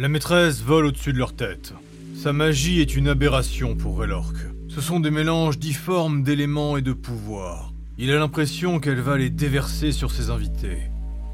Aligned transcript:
La 0.00 0.08
maîtresse 0.08 0.62
vole 0.62 0.86
au-dessus 0.86 1.12
de 1.12 1.18
leur 1.18 1.34
tête. 1.34 1.74
Sa 2.14 2.32
magie 2.32 2.80
est 2.80 2.94
une 2.94 3.08
aberration 3.08 3.74
pour 3.74 3.96
Relorque. 3.96 4.46
Ce 4.68 4.80
sont 4.80 5.00
des 5.00 5.10
mélanges 5.10 5.58
difformes 5.58 6.22
d'éléments 6.22 6.76
et 6.76 6.82
de 6.82 6.92
pouvoirs. 6.92 7.72
Il 7.98 8.12
a 8.12 8.16
l'impression 8.16 8.78
qu'elle 8.78 9.00
va 9.00 9.16
les 9.16 9.28
déverser 9.28 9.90
sur 9.90 10.12
ses 10.12 10.30
invités. 10.30 10.78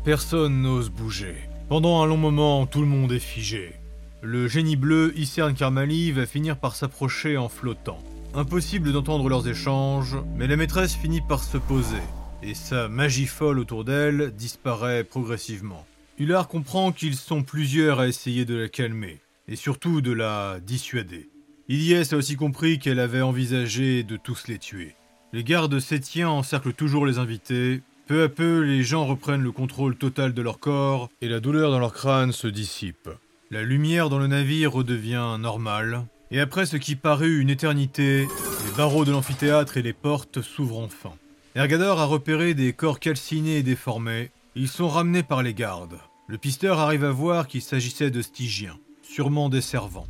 Personne 0.03 0.63
n'ose 0.63 0.89
bouger. 0.89 1.35
Pendant 1.69 2.03
un 2.03 2.07
long 2.07 2.17
moment, 2.17 2.65
tout 2.65 2.81
le 2.81 2.87
monde 2.87 3.13
est 3.13 3.19
figé. 3.19 3.75
Le 4.23 4.49
génie 4.49 4.77
bleu 4.77 5.13
Isern 5.15 5.53
Karmali 5.53 6.11
va 6.13 6.25
finir 6.25 6.57
par 6.57 6.75
s'approcher 6.75 7.37
en 7.37 7.51
flottant. 7.51 7.99
Impossible 8.33 8.93
d'entendre 8.93 9.29
leurs 9.29 9.47
échanges, 9.47 10.17
mais 10.37 10.47
la 10.47 10.57
maîtresse 10.57 10.95
finit 10.95 11.21
par 11.21 11.45
se 11.45 11.59
poser, 11.59 12.03
et 12.43 12.55
sa 12.55 12.89
magie 12.89 13.27
folle 13.27 13.59
autour 13.59 13.85
d'elle 13.85 14.33
disparaît 14.35 15.05
progressivement. 15.05 15.85
Hullard 16.17 16.47
comprend 16.47 16.93
qu'ils 16.93 17.17
sont 17.17 17.43
plusieurs 17.43 17.99
à 17.99 18.07
essayer 18.07 18.45
de 18.45 18.55
la 18.55 18.69
calmer, 18.69 19.19
et 19.49 19.57
surtout 19.57 20.01
de 20.01 20.13
la 20.13 20.61
dissuader. 20.61 21.29
Ilyes 21.69 22.15
a 22.15 22.17
aussi 22.17 22.37
compris 22.37 22.79
qu'elle 22.79 23.01
avait 23.01 23.21
envisagé 23.21 24.05
de 24.05 24.17
tous 24.17 24.47
les 24.47 24.59
tuer. 24.59 24.95
Les 25.33 25.43
gardes 25.43 25.81
sétiens 25.81 26.29
encerclent 26.29 26.73
toujours 26.73 27.05
les 27.05 27.19
invités. 27.19 27.83
Peu 28.07 28.23
à 28.23 28.29
peu, 28.29 28.61
les 28.61 28.85
gens 28.85 29.07
reprennent 29.07 29.43
le 29.43 29.51
contrôle 29.51 29.97
total 29.97 30.35
de 30.35 30.43
leur 30.43 30.61
corps 30.61 31.11
et 31.21 31.29
la 31.29 31.41
douleur 31.41 31.73
dans 31.73 31.81
leur 31.81 31.93
crâne 31.93 32.31
se 32.31 32.47
dissipe. 32.47 33.09
La 33.51 33.65
lumière 33.65 34.09
dans 34.09 34.21
le 34.21 34.29
navire 34.29 34.73
redevient 34.73 35.37
normale, 35.41 36.05
et 36.31 36.39
après 36.39 36.67
ce 36.67 36.77
qui 36.77 36.95
parut 36.95 37.41
une 37.41 37.51
éternité, 37.51 38.21
les 38.21 38.77
barreaux 38.77 39.05
de 39.05 39.11
l'amphithéâtre 39.11 39.79
et 39.79 39.83
les 39.83 39.93
portes 39.93 40.43
s'ouvrent 40.43 40.79
enfin. 40.79 41.15
Ergador 41.57 41.99
a 41.99 42.05
repéré 42.05 42.55
des 42.55 42.73
corps 42.73 43.01
calcinés 43.01 43.59
et 43.59 43.63
déformés, 43.65 44.31
ils 44.57 44.69
sont 44.69 44.89
ramenés 44.89 45.23
par 45.23 45.43
les 45.43 45.55
gardes. 45.55 45.99
Le 46.29 46.39
pisteur 46.39 46.79
arrive 46.79 47.05
à 47.05 47.11
voir 47.11 47.49
qu'il 47.49 47.63
s'agissait 47.63 48.11
de 48.11 48.23
Stygiens, 48.23 48.79
sûrement 49.03 49.49
des 49.49 49.61
servants. 49.61 50.07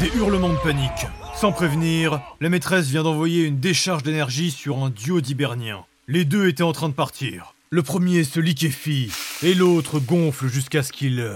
Des 0.00 0.16
hurlements 0.16 0.52
de 0.52 0.58
panique. 0.58 1.06
Sans 1.34 1.52
prévenir, 1.52 2.20
la 2.40 2.48
maîtresse 2.48 2.88
vient 2.88 3.02
d'envoyer 3.02 3.44
une 3.44 3.60
décharge 3.60 4.02
d'énergie 4.02 4.50
sur 4.50 4.78
un 4.78 4.90
duo 4.90 5.20
d'hiberniens. 5.20 5.84
Les 6.06 6.24
deux 6.24 6.48
étaient 6.48 6.62
en 6.62 6.72
train 6.72 6.88
de 6.88 6.94
partir. 6.94 7.54
Le 7.70 7.82
premier 7.82 8.24
se 8.24 8.40
liquéfie, 8.40 9.10
et 9.42 9.54
l'autre 9.54 10.00
gonfle 10.00 10.46
jusqu'à 10.48 10.82
ce 10.82 10.92
qu'il... 10.92 11.26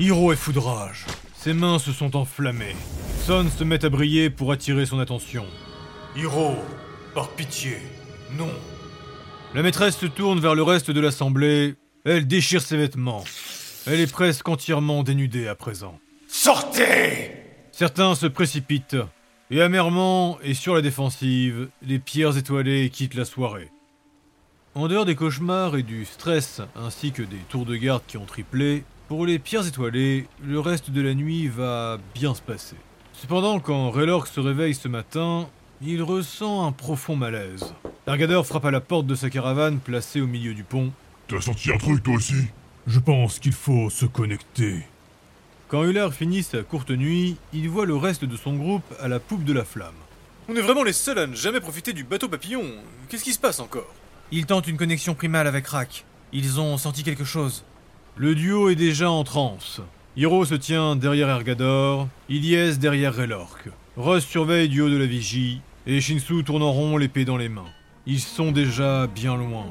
Hiro 0.00 0.32
est 0.32 0.36
foudrage. 0.36 1.06
Ses 1.36 1.52
mains 1.52 1.78
se 1.78 1.92
sont 1.92 2.16
enflammées. 2.16 2.74
Son 3.26 3.46
se 3.48 3.62
met 3.62 3.84
à 3.84 3.90
briller 3.90 4.30
pour 4.30 4.50
attirer 4.52 4.86
son 4.86 4.98
attention. 4.98 5.44
Hiro, 6.16 6.56
par 7.14 7.28
pitié, 7.28 7.78
non. 8.36 8.50
La 9.54 9.62
maîtresse 9.62 9.96
se 9.96 10.06
tourne 10.06 10.40
vers 10.40 10.56
le 10.56 10.64
reste 10.64 10.90
de 10.90 11.00
l'assemblée. 11.00 11.76
Elle 12.04 12.26
déchire 12.26 12.60
ses 12.60 12.76
vêtements. 12.76 13.22
Elle 13.86 14.00
est 14.00 14.10
presque 14.10 14.48
entièrement 14.48 15.04
dénudée 15.04 15.46
à 15.46 15.54
présent. 15.54 16.00
Sortez 16.26 17.30
Certains 17.70 18.16
se 18.16 18.26
précipitent. 18.26 18.96
Et 19.52 19.62
amèrement, 19.62 20.38
et 20.42 20.54
sur 20.54 20.74
la 20.74 20.82
défensive, 20.82 21.68
les 21.82 22.00
pierres 22.00 22.36
étoilées 22.36 22.90
quittent 22.90 23.14
la 23.14 23.24
soirée. 23.24 23.70
En 24.74 24.88
dehors 24.88 25.04
des 25.04 25.14
cauchemars 25.14 25.76
et 25.76 25.84
du 25.84 26.04
stress, 26.04 26.60
ainsi 26.74 27.12
que 27.12 27.22
des 27.22 27.36
tours 27.48 27.64
de 27.64 27.76
garde 27.76 28.02
qui 28.08 28.16
ont 28.16 28.26
triplé, 28.26 28.82
pour 29.06 29.24
les 29.24 29.38
pierres 29.38 29.68
étoilées, 29.68 30.26
le 30.44 30.58
reste 30.58 30.90
de 30.90 31.00
la 31.00 31.14
nuit 31.14 31.46
va 31.46 31.98
bien 32.12 32.34
se 32.34 32.42
passer. 32.42 32.76
Cependant, 33.12 33.60
quand 33.60 33.90
Raylork 33.90 34.26
se 34.26 34.40
réveille 34.40 34.74
ce 34.74 34.88
matin, 34.88 35.48
il 35.80 36.02
ressent 36.02 36.66
un 36.66 36.72
profond 36.72 37.14
malaise. 37.14 37.72
Dargador 38.06 38.46
frappe 38.46 38.66
à 38.66 38.70
la 38.70 38.82
porte 38.82 39.06
de 39.06 39.14
sa 39.14 39.30
caravane 39.30 39.78
placée 39.78 40.20
au 40.20 40.26
milieu 40.26 40.52
du 40.52 40.62
pont. 40.62 40.92
T'as 41.26 41.40
senti 41.40 41.72
un 41.72 41.78
truc 41.78 42.02
toi 42.02 42.16
aussi? 42.16 42.34
Je 42.86 42.98
pense 42.98 43.38
qu'il 43.38 43.52
faut 43.52 43.88
se 43.88 44.04
connecter. 44.04 44.82
Quand 45.68 45.84
Hullard 45.84 46.12
finit 46.12 46.42
sa 46.42 46.62
courte 46.62 46.90
nuit, 46.90 47.36
il 47.54 47.70
voit 47.70 47.86
le 47.86 47.96
reste 47.96 48.26
de 48.26 48.36
son 48.36 48.56
groupe 48.56 48.84
à 49.00 49.08
la 49.08 49.20
poupe 49.20 49.44
de 49.44 49.54
la 49.54 49.64
flamme. 49.64 49.94
On 50.50 50.54
est 50.54 50.60
vraiment 50.60 50.82
les 50.82 50.92
seuls 50.92 51.18
à 51.18 51.26
ne 51.26 51.34
jamais 51.34 51.60
profiter 51.60 51.94
du 51.94 52.04
bateau 52.04 52.28
papillon. 52.28 52.64
Qu'est-ce 53.08 53.24
qui 53.24 53.32
se 53.32 53.38
passe 53.38 53.58
encore? 53.58 53.94
Ils 54.30 54.44
tentent 54.44 54.68
une 54.68 54.76
connexion 54.76 55.14
primale 55.14 55.46
avec 55.46 55.66
Rak. 55.66 56.04
Ils 56.34 56.60
ont 56.60 56.76
senti 56.76 57.04
quelque 57.04 57.24
chose. 57.24 57.64
Le 58.16 58.34
duo 58.34 58.68
est 58.68 58.74
déjà 58.74 59.10
en 59.10 59.24
transe. 59.24 59.80
Hiro 60.16 60.44
se 60.44 60.54
tient 60.54 60.94
derrière 60.94 61.30
Ergador, 61.30 62.08
Ilyes 62.28 62.76
derrière 62.76 63.16
Relork. 63.16 63.70
Russ 63.96 64.26
surveille 64.26 64.68
du 64.68 64.82
haut 64.82 64.90
de 64.90 64.98
la 64.98 65.06
vigie, 65.06 65.62
et 65.86 66.02
Shinsu 66.02 66.44
tourne 66.44 66.62
en 66.62 66.72
rond 66.72 66.98
l'épée 66.98 67.24
dans 67.24 67.38
les 67.38 67.48
mains. 67.48 67.64
Ils 68.06 68.20
sont 68.20 68.52
déjà 68.52 69.06
bien 69.06 69.34
loin, 69.34 69.64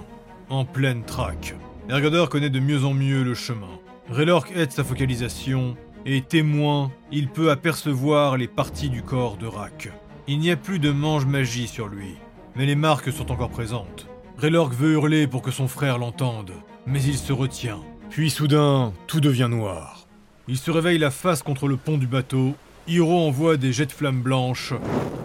en 0.50 0.66
pleine 0.66 1.04
traque. 1.04 1.56
Ergador 1.88 2.30
connaît 2.30 2.50
de 2.50 2.60
mieux 2.60 2.84
en 2.84 2.96
mieux 2.96 3.24
le 3.24 3.36
chemin. 3.36 3.80
Relork 4.10 4.52
aide 4.56 4.72
sa 4.72 4.84
focalisation, 4.84 5.78
et 6.08 6.22
témoin, 6.22 6.92
il 7.12 7.28
peut 7.28 7.52
apercevoir 7.52 8.38
les 8.38 8.48
parties 8.48 8.90
du 8.90 9.04
corps 9.04 9.38
de 9.38 9.46
Rak. 9.46 9.92
Il 10.28 10.40
n'y 10.40 10.50
a 10.50 10.56
plus 10.56 10.80
de 10.80 10.90
mange 10.90 11.28
magie 11.28 11.68
sur 11.68 11.88
lui, 11.88 12.16
mais 12.56 12.66
les 12.66 12.76
marques 12.76 13.12
sont 13.12 13.32
encore 13.32 13.52
présentes. 13.52 14.08
Relork 14.40 14.74
veut 14.74 14.94
hurler 14.94 15.28
pour 15.28 15.44
que 15.44 15.52
son 15.52 15.68
frère 15.68 16.00
l'entende, 16.00 16.54
mais 16.88 17.04
il 17.04 17.18
se 17.18 17.34
retient. 17.34 17.82
Puis 18.10 18.32
soudain, 18.32 18.94
tout 19.06 19.22
devient 19.22 19.50
noir. 19.50 20.08
Il 20.48 20.58
se 20.58 20.72
réveille 20.72 20.98
la 20.98 21.12
face 21.12 21.44
contre 21.44 21.68
le 21.68 21.78
pont 21.78 22.00
du 22.00 22.08
bateau. 22.08 22.56
Hiro 22.88 23.28
envoie 23.28 23.58
des 23.58 23.72
jets 23.72 23.86
de 23.86 23.92
flammes 23.92 24.24
blanches. 24.24 24.74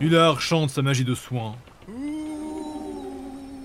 Ular 0.00 0.42
chante 0.42 0.68
sa 0.68 0.82
magie 0.82 1.04
de 1.04 1.14
soin. 1.14 1.56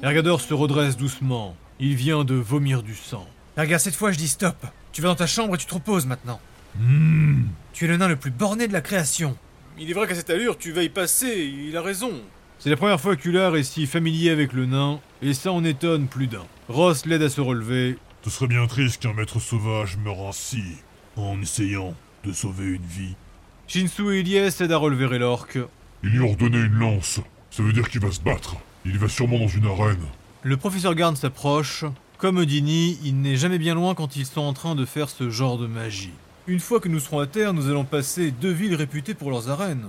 Ergador 0.03 0.41
se 0.41 0.53
redresse 0.53 0.97
doucement. 0.97 1.56
Il 1.80 1.96
vient 1.96 2.25
de 2.25 2.36
vomir 2.36 2.84
du 2.84 2.94
sang. 2.94 3.25
Regarde, 3.58 3.81
cette 3.81 3.96
fois 3.96 4.12
je 4.12 4.18
dis 4.18 4.28
stop. 4.28 4.58
Tu 4.91 5.02
vas 5.02 5.08
dans 5.08 5.16
ta 5.16 5.28
chambre 5.28 5.56
et 5.56 5.58
tu 5.58 5.66
te 5.66 5.74
reposes 5.74 6.06
maintenant. 6.06 6.41
Hmm. 6.78 7.44
Tu 7.72 7.86
es 7.86 7.88
le 7.88 7.96
nain 7.96 8.09
le 8.09 8.18
plus 8.18 8.30
borné 8.30 8.68
de 8.68 8.74
la 8.74 8.81
création. 8.81 9.38
Il 9.80 9.90
est 9.90 9.94
vrai 9.94 10.06
qu'à 10.06 10.16
cette 10.16 10.30
allure, 10.30 10.58
tu 10.58 10.74
vas 10.74 10.84
y 10.84 10.90
passer, 10.90 11.50
il 11.69 11.78
a 11.78 11.81
raison. 11.81 12.12
C'est 12.59 12.69
la 12.69 12.75
première 12.75 13.00
fois 13.00 13.16
qu'Ular 13.16 13.56
est 13.56 13.63
si 13.63 13.88
familier 13.88 14.30
avec 14.30 14.52
le 14.52 14.66
nain, 14.66 15.00
et 15.22 15.34
ça 15.34 15.53
en 15.53 15.63
étonne 15.63 16.08
plus 16.08 16.28
d'un. 16.28 16.46
Ross 16.68 17.06
l'aide 17.06 17.24
à 17.24 17.30
se 17.30 17.40
relever. 17.40 17.97
Ce 18.25 18.30
serait 18.30 18.47
bien 18.47 18.68
triste 18.68 19.02
qu'un 19.02 19.13
maître 19.13 19.40
sauvage 19.40 19.96
meure 19.96 20.28
ainsi, 20.28 20.63
en 21.16 21.42
essayant 21.42 21.96
de 22.25 22.34
sauver 22.34 22.66
une 22.66 22.86
vie. 22.86 23.16
Shinsu 23.68 24.13
et 24.13 24.19
Ilyes 24.19 24.52
aident 24.59 24.74
à 24.74 24.78
relever 24.78 25.06
Relork. 25.06 25.59
Il 26.03 26.09
lui 26.09 26.19
a 26.19 26.30
ordonné 26.30 26.58
une 26.58 26.74
lance. 26.74 27.22
Ça 27.52 27.63
veut 27.63 27.72
dire 27.72 27.90
qu'il 27.90 28.02
va 28.02 28.12
se 28.12 28.19
battre. 28.19 28.58
Il 28.85 28.97
va 28.97 29.07
sûrement 29.07 29.39
dans 29.39 29.47
une 29.47 29.66
arène. 29.66 30.03
Le 30.44 30.57
professeur 30.57 30.95
Garn 30.95 31.16
s'approche. 31.16 31.85
Comme 32.17 32.38
Odini, 32.38 32.99
il 33.03 33.21
n'est 33.21 33.38
jamais 33.38 33.57
bien 33.57 33.75
loin 33.75 33.95
quand 33.95 34.16
ils 34.16 34.25
sont 34.25 34.41
en 34.41 34.53
train 34.53 34.75
de 34.75 34.85
faire 34.85 35.09
ce 35.09 35.29
genre 35.29 35.57
de 35.57 35.67
magie. 35.67 36.13
Une 36.47 36.59
fois 36.59 36.79
que 36.79 36.89
nous 36.89 36.99
serons 36.99 37.19
à 37.19 37.27
terre, 37.27 37.53
nous 37.53 37.69
allons 37.69 37.85
passer 37.85 38.31
deux 38.31 38.51
villes 38.51 38.75
réputées 38.75 39.13
pour 39.13 39.31
leurs 39.31 39.49
arènes. 39.49 39.88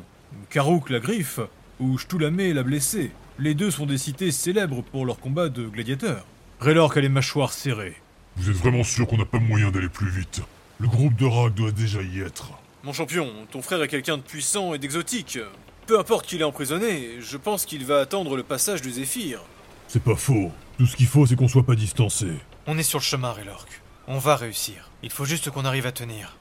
Karouk 0.50 0.90
la 0.90 1.00
Griffe, 1.00 1.40
ou 1.80 1.98
Shtoulamé 1.98 2.52
la 2.52 2.62
Blessée. 2.62 3.10
Les 3.38 3.54
deux 3.54 3.70
sont 3.70 3.86
des 3.86 3.98
cités 3.98 4.30
célèbres 4.30 4.82
pour 4.82 5.06
leurs 5.06 5.18
combats 5.18 5.48
de 5.48 5.66
gladiateurs. 5.66 6.24
Relork 6.60 6.96
a 6.96 7.00
les 7.00 7.08
mâchoires 7.08 7.52
serrées. 7.52 7.96
Vous 8.36 8.48
êtes 8.50 8.56
vraiment 8.56 8.84
sûr 8.84 9.06
qu'on 9.06 9.18
n'a 9.18 9.24
pas 9.24 9.40
moyen 9.40 9.70
d'aller 9.70 9.88
plus 9.88 10.10
vite? 10.10 10.42
Le 10.78 10.88
groupe 10.88 11.16
de 11.16 11.24
Rak 11.24 11.54
doit 11.54 11.72
déjà 11.72 12.02
y 12.02 12.20
être. 12.20 12.50
Mon 12.84 12.92
champion, 12.92 13.28
ton 13.50 13.62
frère 13.62 13.82
est 13.82 13.88
quelqu'un 13.88 14.18
de 14.18 14.22
puissant 14.22 14.74
et 14.74 14.78
d'exotique. 14.78 15.38
Peu 15.86 15.98
importe 15.98 16.26
qu'il 16.26 16.40
est 16.40 16.44
emprisonné, 16.44 17.20
je 17.20 17.36
pense 17.36 17.66
qu'il 17.66 17.84
va 17.84 18.00
attendre 18.00 18.36
le 18.36 18.42
passage 18.42 18.80
de 18.80 18.88
Zéphyr. 18.88 19.42
C'est 19.86 20.02
pas 20.02 20.16
faux. 20.16 20.50
Tout 20.78 20.86
ce 20.86 20.96
qu'il 20.96 21.06
faut, 21.06 21.26
c'est 21.26 21.36
qu'on 21.36 21.46
soit 21.46 21.66
pas 21.66 21.74
distancé. 21.74 22.28
On 22.66 22.78
est 22.78 22.82
sur 22.82 23.00
le 23.00 23.04
chemin, 23.04 23.32
Relork. 23.32 23.82
On 24.08 24.18
va 24.18 24.34
réussir. 24.34 24.90
Il 25.02 25.10
faut 25.10 25.26
juste 25.26 25.50
qu'on 25.50 25.66
arrive 25.66 25.86
à 25.86 25.92
tenir. 25.92 26.38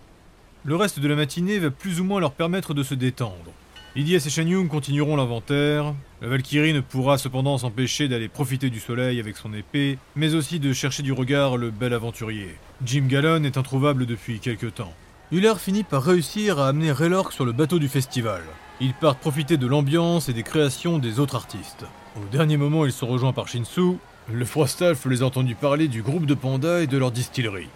Le 0.64 0.78
reste 0.78 1.02
de 1.02 1.08
la 1.10 1.16
matinée 1.16 1.60
va 1.60 1.72
plus 1.72 2.00
ou 2.00 2.06
moins 2.06 2.22
leur 2.22 2.32
permettre 2.32 2.74
de 2.74 2.84
se 2.84 2.94
détendre. 2.94 3.52
Ilyes 3.98 4.16
et 4.16 4.30
Shanyung 4.30 4.70
continueront 4.70 5.18
l'inventaire. 5.18 5.94
La 6.22 6.30
Valkyrie 6.30 6.74
ne 6.74 6.80
pourra 6.80 7.18
cependant 7.18 7.58
s'empêcher 7.58 8.08
d'aller 8.08 8.30
profiter 8.30 8.70
du 8.70 8.80
soleil 8.80 9.20
avec 9.20 9.36
son 9.36 9.54
épée, 9.54 10.00
mais 10.16 10.36
aussi 10.36 10.62
de 10.62 10.72
chercher 10.72 11.04
du 11.04 11.12
regard 11.12 11.58
le 11.58 11.70
bel 11.70 11.94
aventurier. 11.94 12.56
Jim 12.86 13.08
Gallon 13.10 13.44
est 13.44 13.58
introuvable 13.58 14.06
depuis 14.06 14.40
quelque 14.40 14.68
temps. 14.68 14.94
Huller 15.34 15.56
finit 15.60 15.84
par 15.84 16.04
réussir 16.04 16.60
à 16.60 16.70
amener 16.70 16.94
Relork 16.94 17.34
sur 17.34 17.44
le 17.44 17.52
bateau 17.52 17.78
du 17.78 17.90
festival. 17.90 18.42
Ils 18.82 18.94
partent 18.94 19.20
profiter 19.20 19.58
de 19.58 19.68
l'ambiance 19.68 20.30
et 20.30 20.34
des 20.34 20.44
créations 20.44 20.98
des 20.98 21.20
autres 21.20 21.36
artistes. 21.36 21.86
Au 22.16 22.26
dernier 22.32 22.58
moment, 22.58 22.86
ils 22.86 22.92
sont 22.92 23.08
rejoints 23.08 23.34
par 23.34 23.48
Shinsu. 23.48 23.98
Le 24.32 24.46
Frostalf 24.46 25.06
les 25.06 25.22
a 25.22 25.26
entendus 25.26 25.56
parler 25.56 25.88
du 25.88 26.02
groupe 26.02 26.26
de 26.26 26.34
pandas 26.34 26.82
et 26.82 26.88
de 26.88 26.98
leur 26.98 27.12
distillerie. 27.12 27.70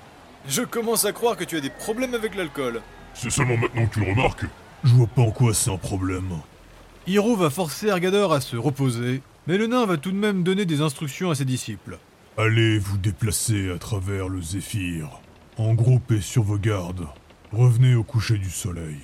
Je 0.47 0.61
commence 0.61 1.05
à 1.05 1.11
croire 1.11 1.35
que 1.35 1.43
tu 1.43 1.57
as 1.57 1.61
des 1.61 1.69
problèmes 1.69 2.13
avec 2.13 2.35
l'alcool. 2.35 2.81
C'est 3.13 3.29
seulement 3.29 3.57
maintenant 3.57 3.85
que 3.85 3.93
tu 3.93 3.99
le 3.99 4.11
remarques. 4.11 4.45
Je 4.83 4.93
vois 4.93 5.07
pas 5.07 5.21
en 5.21 5.31
quoi 5.31 5.53
c'est 5.53 5.71
un 5.71 5.77
problème. 5.77 6.29
Hiro 7.05 7.35
va 7.35 7.49
forcer 7.49 7.87
Ergador 7.87 8.33
à 8.33 8.41
se 8.41 8.55
reposer, 8.55 9.21
mais 9.47 9.57
le 9.57 9.67
nain 9.67 9.85
va 9.85 9.97
tout 9.97 10.11
de 10.11 10.17
même 10.17 10.43
donner 10.43 10.65
des 10.65 10.81
instructions 10.81 11.31
à 11.31 11.35
ses 11.35 11.45
disciples. 11.45 11.99
Allez 12.37 12.79
vous 12.79 12.97
déplacer 12.97 13.71
à 13.71 13.77
travers 13.77 14.29
le 14.29 14.41
Zéphyr. 14.41 15.09
En 15.57 15.73
groupe 15.73 16.11
et 16.11 16.21
sur 16.21 16.43
vos 16.43 16.57
gardes. 16.57 17.07
Revenez 17.51 17.95
au 17.95 18.03
coucher 18.03 18.37
du 18.37 18.49
soleil. 18.49 18.99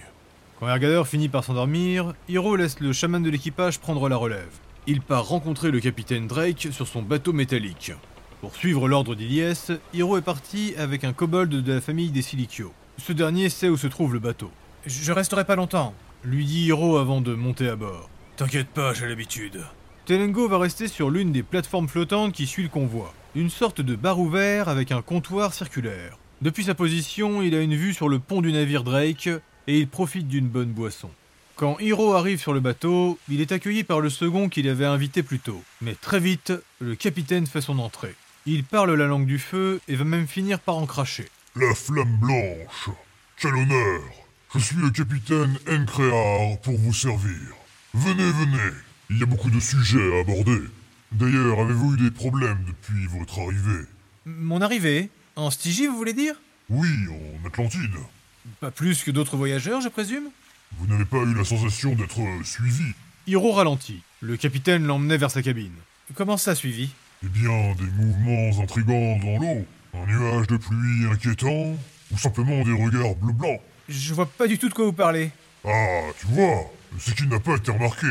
Quand 0.64 0.70
Ergador 0.70 1.06
finit 1.06 1.28
par 1.28 1.44
s'endormir, 1.44 2.14
Hiro 2.30 2.56
laisse 2.56 2.80
le 2.80 2.94
chaman 2.94 3.22
de 3.22 3.30
l'équipage 3.30 3.82
prendre 3.82 4.08
la 4.08 4.16
relève. 4.16 4.48
Il 4.88 5.02
part 5.02 5.28
rencontrer 5.28 5.72
le 5.72 5.82
capitaine 5.82 6.26
Drake 6.26 6.70
sur 6.72 6.88
son 6.88 7.02
bateau 7.02 7.34
métallique. 7.34 7.92
Pour 8.40 8.56
suivre 8.56 8.88
l'ordre 8.88 9.14
d'Iliès, 9.14 9.74
Hiro 9.94 10.18
est 10.18 10.22
parti 10.22 10.74
avec 10.78 11.04
un 11.04 11.12
kobold 11.12 11.50
de 11.50 11.74
la 11.74 11.82
famille 11.82 12.12
des 12.12 12.22
Silicio. 12.22 12.72
Ce 12.98 13.12
dernier 13.12 13.50
sait 13.50 13.68
où 13.68 13.76
se 13.76 13.88
trouve 13.88 14.14
le 14.14 14.22
bateau. 14.22 14.52
Je 14.86 15.12
resterai 15.12 15.44
pas 15.44 15.58
longtemps. 15.58 15.94
Lui 16.24 16.46
dit 16.46 16.68
Hiro 16.68 16.96
avant 16.96 17.20
de 17.20 17.34
monter 17.34 17.68
à 17.68 17.76
bord. 17.76 18.10
T'inquiète 18.38 18.70
pas, 18.70 18.94
j'ai 18.94 19.10
l'habitude. 19.10 19.66
Telengo 20.06 20.48
va 20.48 20.60
rester 20.60 20.88
sur 20.88 21.10
l'une 21.10 21.34
des 21.34 21.44
plateformes 21.44 21.90
flottantes 21.90 22.32
qui 22.32 22.48
suit 22.48 22.64
le 22.64 22.70
convoi. 22.70 23.14
Une 23.36 23.50
sorte 23.50 23.82
de 23.82 23.98
bar 23.98 24.18
ouvert 24.18 24.70
avec 24.70 24.94
un 24.94 25.02
comptoir 25.02 25.54
circulaire. 25.54 26.18
Depuis 26.42 26.64
sa 26.64 26.74
position, 26.74 27.42
il 27.42 27.54
a 27.54 27.62
une 27.62 27.76
vue 27.76 27.94
sur 27.94 28.08
le 28.08 28.20
pont 28.20 28.42
du 28.42 28.54
navire 28.54 28.86
Drake 28.86 29.30
et 29.68 29.80
il 29.80 29.88
profite 29.88 30.28
d'une 30.28 30.48
bonne 30.48 30.72
boisson. 30.72 31.10
Quand 31.56 31.78
Hiro 31.80 32.14
arrive 32.14 32.40
sur 32.40 32.54
le 32.54 32.60
bateau, 32.60 33.20
il 33.30 33.40
est 33.40 33.52
accueilli 33.52 33.84
par 33.84 34.00
le 34.02 34.10
second 34.10 34.50
qu'il 34.50 34.68
avait 34.68 34.86
invité 34.86 35.22
plus 35.22 35.40
tôt. 35.40 35.64
Mais 35.82 35.94
très 35.94 36.20
vite, 36.20 36.52
le 36.80 36.96
capitaine 36.96 37.46
fait 37.46 37.62
son 37.62 37.78
entrée. 37.80 38.16
Il 38.46 38.64
parle 38.64 38.94
la 38.94 39.06
langue 39.06 39.28
du 39.28 39.40
feu 39.40 39.80
et 39.88 39.96
va 39.96 40.04
même 40.04 40.28
finir 40.28 40.60
par 40.60 40.76
en 40.78 40.86
cracher. 40.86 41.26
La 41.56 41.74
flamme 41.76 42.18
blanche 42.18 42.90
Quel 43.38 43.54
honneur 43.54 44.02
Je 44.54 44.60
suis 44.60 44.78
le 44.78 44.90
capitaine 44.90 45.58
Encréar 45.70 46.60
pour 46.64 46.78
vous 46.78 46.94
servir. 46.94 47.38
Venez, 47.94 48.32
venez 48.32 48.74
Il 49.12 49.20
y 49.20 49.24
a 49.24 49.28
beaucoup 49.28 49.52
de 49.52 49.60
sujets 49.60 50.18
à 50.18 50.22
aborder. 50.22 50.60
D'ailleurs, 51.12 51.60
avez-vous 51.60 51.94
eu 51.94 51.98
des 51.98 52.12
problèmes 52.12 52.66
depuis 52.66 53.06
votre 53.06 53.40
arrivée? 53.40 53.86
Mon 54.26 54.62
arrivée? 54.62 55.10
En 55.36 55.52
Stygie, 55.52 55.86
vous 55.86 55.96
voulez 55.98 56.14
dire? 56.14 56.36
Oui, 56.70 56.90
en 57.10 57.48
Atlantide. 57.48 57.96
Pas 58.60 58.72
plus 58.72 59.04
que 59.04 59.12
d'autres 59.12 59.38
voyageurs, 59.38 59.82
je 59.82 59.90
présume? 59.90 60.30
Vous 60.78 60.88
n'avez 60.88 61.06
pas 61.06 61.18
eu 61.18 61.34
la 61.34 61.44
sensation 61.44 61.94
d'être 61.96 62.20
suivi? 62.44 62.94
Hiro 63.28 63.52
ralentit. 63.54 64.02
Le 64.22 64.38
capitaine 64.38 64.86
l'emmenait 64.86 65.18
vers 65.18 65.32
sa 65.32 65.42
cabine. 65.42 65.74
Comment 66.16 66.38
ça, 66.38 66.56
suivi? 66.56 66.90
Eh 67.24 67.28
bien, 67.28 67.74
des 67.76 67.86
mouvements 67.86 68.62
intrigants 68.62 69.18
dans 69.20 69.38
l'eau, 69.40 69.66
un 69.94 70.06
nuage 70.08 70.48
de 70.48 70.58
pluie 70.58 71.06
inquiétant, 71.10 71.78
ou 72.12 72.18
simplement 72.18 72.64
des 72.64 72.74
regards 72.74 73.16
bleu-blanc. 73.16 73.60
Je 73.88 74.14
vois 74.14 74.26
pas 74.26 74.48
du 74.48 74.58
tout 74.58 74.68
de 74.68 74.74
quoi 74.74 74.86
vous 74.86 74.94
parlez. 74.94 75.32
Ah, 75.66 76.02
tu 76.20 76.28
vois, 76.28 76.72
c'est 77.00 77.16
qui 77.16 77.28
n'a 77.28 77.40
pas 77.40 77.56
été 77.56 77.72
remarqué. 77.72 78.08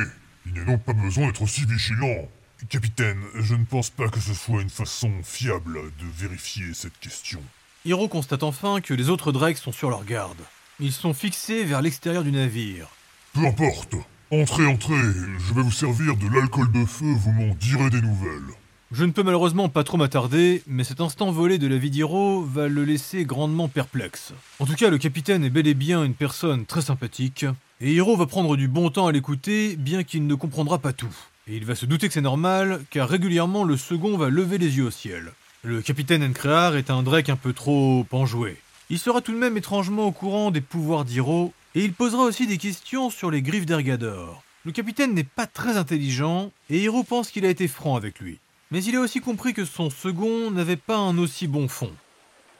Il 0.47 0.53
n'y 0.53 0.61
a 0.61 0.65
donc 0.65 0.83
pas 0.83 0.95
besoin 0.95 1.27
d'être 1.27 1.43
aussi 1.43 1.65
vigilant. 1.67 2.29
Capitaine, 2.69 3.21
je 3.41 3.55
ne 3.55 3.65
pense 3.65 3.91
pas 3.91 4.09
que 4.09 4.21
ce 4.21 4.35
soit 4.35 4.63
une 4.63 4.71
façon 4.71 5.11
fiable 5.25 5.75
de 5.75 6.07
vérifier 6.17 6.73
cette 6.75 6.99
question. 7.01 7.43
Hiro 7.85 8.07
constate 8.07 8.45
enfin 8.45 8.81
que 8.81 8.95
les 8.95 9.09
autres 9.09 9.33
Drakes 9.33 9.59
sont 9.59 9.73
sur 9.73 9.91
leur 9.91 10.05
garde. 10.05 10.39
Ils 10.79 10.93
sont 10.93 11.13
fixés 11.15 11.65
vers 11.65 11.83
l'extérieur 11.83 12.23
du 12.23 12.31
navire. 12.31 12.87
Peu 13.35 13.45
importe. 13.45 13.97
Entrez, 14.31 14.67
entrez, 14.67 14.95
je 14.95 15.53
vais 15.53 15.63
vous 15.63 15.73
servir 15.73 16.17
de 16.17 16.33
l'alcool 16.33 16.71
de 16.71 16.85
feu, 16.85 17.13
vous 17.13 17.33
m'en 17.33 17.57
direz 17.57 17.91
des 17.91 18.01
nouvelles. 18.01 18.55
Je 18.93 19.05
ne 19.05 19.11
peux 19.11 19.25
malheureusement 19.25 19.69
pas 19.69 19.83
trop 19.83 19.97
m'attarder, 19.97 20.63
mais 20.69 20.85
cet 20.85 21.01
instant 21.01 21.33
volé 21.33 21.59
de 21.59 21.67
la 21.67 21.77
vie 21.77 21.91
d'Hiro 21.91 22.45
va 22.45 22.69
le 22.69 22.85
laisser 22.85 23.25
grandement 23.25 23.67
perplexe. 23.67 24.33
En 24.61 24.67
tout 24.67 24.75
cas, 24.75 24.89
le 24.89 24.99
capitaine 24.99 25.43
est 25.43 25.51
bel 25.51 25.67
et 25.67 25.75
bien 25.75 26.05
une 26.05 26.15
personne 26.15 26.67
très 26.67 26.83
sympathique, 26.83 27.47
et 27.81 27.93
Hiro 27.93 28.17
va 28.17 28.27
prendre 28.27 28.57
du 28.57 28.69
bon 28.69 28.91
temps 28.91 29.09
à 29.09 29.13
l'écouter, 29.13 29.75
bien 29.75 30.05
qu'il 30.05 30.29
ne 30.29 30.35
comprendra 30.37 30.79
pas 30.79 30.93
tout. 30.93 31.15
Et 31.49 31.57
il 31.57 31.65
va 31.65 31.75
se 31.75 31.87
douter 31.87 32.07
que 32.07 32.15
c'est 32.15 32.21
normal, 32.21 32.85
car 32.91 33.09
régulièrement 33.09 33.65
le 33.65 33.77
second 33.77 34.17
va 34.17 34.29
lever 34.29 34.59
les 34.59 34.77
yeux 34.77 34.85
au 34.85 34.91
ciel. 34.93 35.33
Le 35.65 35.81
capitaine 35.81 36.25
Encrear 36.25 36.75
est 36.75 36.91
un 36.91 37.05
Drake 37.05 37.29
un 37.29 37.37
peu 37.37 37.53
trop 37.53 38.05
enjoué. 38.11 38.57
Il 38.91 38.99
sera 38.99 39.21
tout 39.21 39.31
de 39.31 39.39
même 39.39 39.57
étrangement 39.57 40.07
au 40.07 40.11
courant 40.11 40.51
des 40.51 40.61
pouvoirs 40.61 41.05
d'Hiro, 41.05 41.53
et 41.77 41.85
il 41.85 41.93
posera 41.93 42.25
aussi 42.25 42.49
des 42.49 42.59
questions 42.59 43.11
sur 43.11 43.31
les 43.31 43.43
griffes 43.43 43.65
d'Ergador. 43.65 44.43
Le 44.65 44.73
capitaine 44.73 45.15
n'est 45.15 45.23
pas 45.23 45.47
très 45.47 45.77
intelligent, 45.77 46.51
et 46.69 46.81
Hiro 46.81 47.05
pense 47.05 47.31
qu'il 47.31 47.47
a 47.47 47.49
été 47.49 47.69
franc 47.69 47.95
avec 47.95 48.19
lui. 48.19 48.41
Mais 48.73 48.83
il 48.83 48.97
a 48.97 49.01
aussi 49.01 49.21
compris 49.21 49.55
que 49.55 49.65
son 49.65 49.89
second 49.89 50.51
n'avait 50.51 50.75
pas 50.75 50.97
un 50.97 51.17
aussi 51.17 51.47
bon 51.47 51.69
fond. 51.69 51.93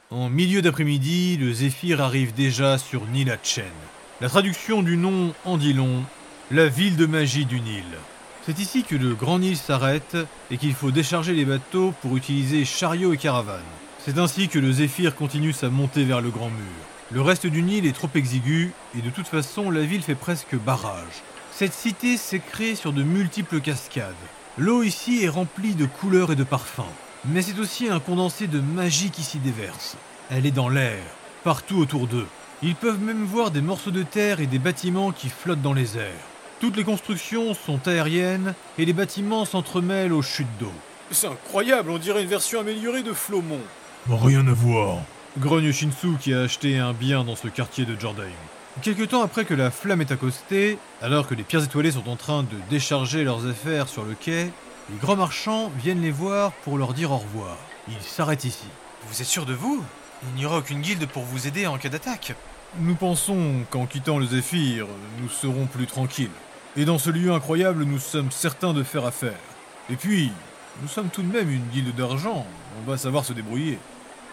En 0.09 0.29
milieu 0.29 0.61
d'après-midi, 0.61 1.35
le 1.35 1.51
Zéphyr 1.51 1.99
arrive 1.99 2.33
déjà 2.33 2.77
sur 2.77 3.05
Nilachen. 3.07 3.65
La 4.21 4.29
traduction 4.29 4.81
du 4.81 4.95
nom 4.95 5.33
en 5.43 5.57
dit 5.57 5.73
long, 5.73 6.05
la 6.51 6.69
ville 6.69 6.95
de 6.95 7.05
magie 7.05 7.45
du 7.45 7.59
Nil. 7.59 7.83
C'est 8.45 8.59
ici 8.59 8.83
que 8.83 8.95
le 8.95 9.15
Grand 9.15 9.39
Nil 9.39 9.55
s'arrête 9.55 10.17
et 10.51 10.57
qu'il 10.57 10.73
faut 10.73 10.91
décharger 10.91 11.31
les 11.31 11.45
bateaux 11.45 11.93
pour 12.01 12.17
utiliser 12.17 12.65
chariots 12.65 13.13
et 13.13 13.17
caravanes. 13.17 13.61
C'est 14.03 14.17
ainsi 14.17 14.49
que 14.49 14.59
le 14.59 14.69
Zéphyr 14.69 15.15
continue 15.15 15.53
sa 15.53 15.69
montée 15.69 16.03
vers 16.03 16.19
le 16.19 16.29
Grand 16.29 16.49
Mur. 16.49 16.83
Le 17.09 17.21
reste 17.21 17.47
du 17.47 17.61
Nil 17.61 17.85
est 17.85 17.95
trop 17.95 18.09
exigu 18.15 18.73
et 18.97 19.01
de 19.01 19.09
toute 19.09 19.27
façon 19.27 19.71
la 19.71 19.83
ville 19.83 20.01
fait 20.01 20.15
presque 20.15 20.57
barrage. 20.57 21.23
Cette 21.51 21.71
cité 21.71 22.17
s'est 22.17 22.41
créée 22.41 22.75
sur 22.75 22.91
de 22.91 23.01
multiples 23.01 23.61
cascades. 23.61 24.13
L'eau 24.57 24.83
ici 24.83 25.23
est 25.23 25.29
remplie 25.29 25.75
de 25.75 25.85
couleurs 25.85 26.33
et 26.33 26.35
de 26.35 26.43
parfums, 26.43 26.81
mais 27.23 27.41
c'est 27.41 27.59
aussi 27.59 27.87
un 27.87 28.01
condensé 28.01 28.47
de 28.47 28.59
magie 28.59 29.09
qui 29.09 29.23
s'y 29.23 29.39
déverse. 29.39 29.95
Elle 30.29 30.45
est 30.45 30.51
dans 30.51 30.69
l'air, 30.69 31.01
partout 31.45 31.77
autour 31.77 32.07
d'eux. 32.07 32.27
Ils 32.61 32.75
peuvent 32.75 33.01
même 33.01 33.23
voir 33.23 33.51
des 33.51 33.61
morceaux 33.61 33.91
de 33.91 34.03
terre 34.03 34.41
et 34.41 34.47
des 34.47 34.59
bâtiments 34.59 35.13
qui 35.13 35.29
flottent 35.29 35.61
dans 35.61 35.73
les 35.73 35.97
airs. 35.97 36.32
Toutes 36.63 36.77
les 36.77 36.85
constructions 36.85 37.53
sont 37.53 37.89
aériennes 37.89 38.53
et 38.77 38.85
les 38.85 38.93
bâtiments 38.93 39.43
s'entremêlent 39.43 40.13
aux 40.13 40.21
chutes 40.21 40.47
d'eau. 40.61 40.71
C'est 41.11 41.27
incroyable, 41.27 41.89
on 41.89 41.97
dirait 41.97 42.23
une 42.23 42.29
version 42.29 42.61
améliorée 42.61 43.03
de 43.03 43.11
Flomont. 43.11 43.59
Rien 44.09 44.47
à 44.47 44.53
voir. 44.53 44.99
Grogne 45.37 45.73
Shinsu 45.73 46.15
qui 46.21 46.33
a 46.33 46.39
acheté 46.39 46.79
un 46.79 46.93
bien 46.93 47.25
dans 47.25 47.35
ce 47.35 47.49
quartier 47.49 47.83
de 47.83 47.99
Jordan. 47.99 48.29
Quelque 48.81 49.03
temps 49.03 49.21
après 49.21 49.43
que 49.43 49.53
la 49.53 49.71
flamme 49.71 49.99
est 49.99 50.13
accostée, 50.13 50.77
alors 51.01 51.27
que 51.27 51.35
les 51.35 51.43
pierres 51.43 51.65
étoilées 51.65 51.91
sont 51.91 52.07
en 52.07 52.15
train 52.15 52.43
de 52.43 52.55
décharger 52.69 53.25
leurs 53.25 53.45
affaires 53.45 53.89
sur 53.89 54.05
le 54.05 54.13
quai, 54.13 54.49
les 54.89 54.97
grands 55.01 55.17
marchands 55.17 55.69
viennent 55.83 56.01
les 56.01 56.11
voir 56.11 56.53
pour 56.63 56.77
leur 56.77 56.93
dire 56.93 57.11
au 57.11 57.17
revoir. 57.17 57.57
Ils 57.89 58.01
s'arrêtent 58.01 58.45
ici. 58.45 58.67
Vous 59.09 59.21
êtes 59.21 59.27
sûr 59.27 59.45
de 59.45 59.53
vous? 59.53 59.83
Il 60.29 60.39
n'y 60.39 60.45
aura 60.45 60.59
aucune 60.59 60.79
guilde 60.79 61.07
pour 61.07 61.23
vous 61.23 61.45
aider 61.45 61.67
en 61.67 61.77
cas 61.77 61.89
d'attaque. 61.89 62.35
Nous 62.79 62.95
pensons 62.95 63.65
qu'en 63.69 63.85
quittant 63.85 64.17
le 64.17 64.25
Zéphyr, 64.25 64.87
nous 65.21 65.27
serons 65.27 65.65
plus 65.65 65.87
tranquilles. 65.87 66.29
Et 66.75 66.85
dans 66.85 66.97
ce 66.97 67.11
lieu 67.11 67.31
incroyable, 67.31 67.83
nous 67.83 67.99
sommes 67.99 68.31
certains 68.31 68.73
de 68.73 68.81
faire 68.81 69.05
affaire. 69.05 69.37
Et 69.91 69.95
puis, 69.95 70.31
nous 70.81 70.87
sommes 70.87 71.09
tout 71.09 71.21
de 71.21 71.31
même 71.31 71.51
une 71.51 71.67
guilde 71.71 71.95
d'argent, 71.95 72.47
on 72.79 72.89
va 72.89 72.97
savoir 72.97 73.25
se 73.25 73.33
débrouiller. 73.33 73.77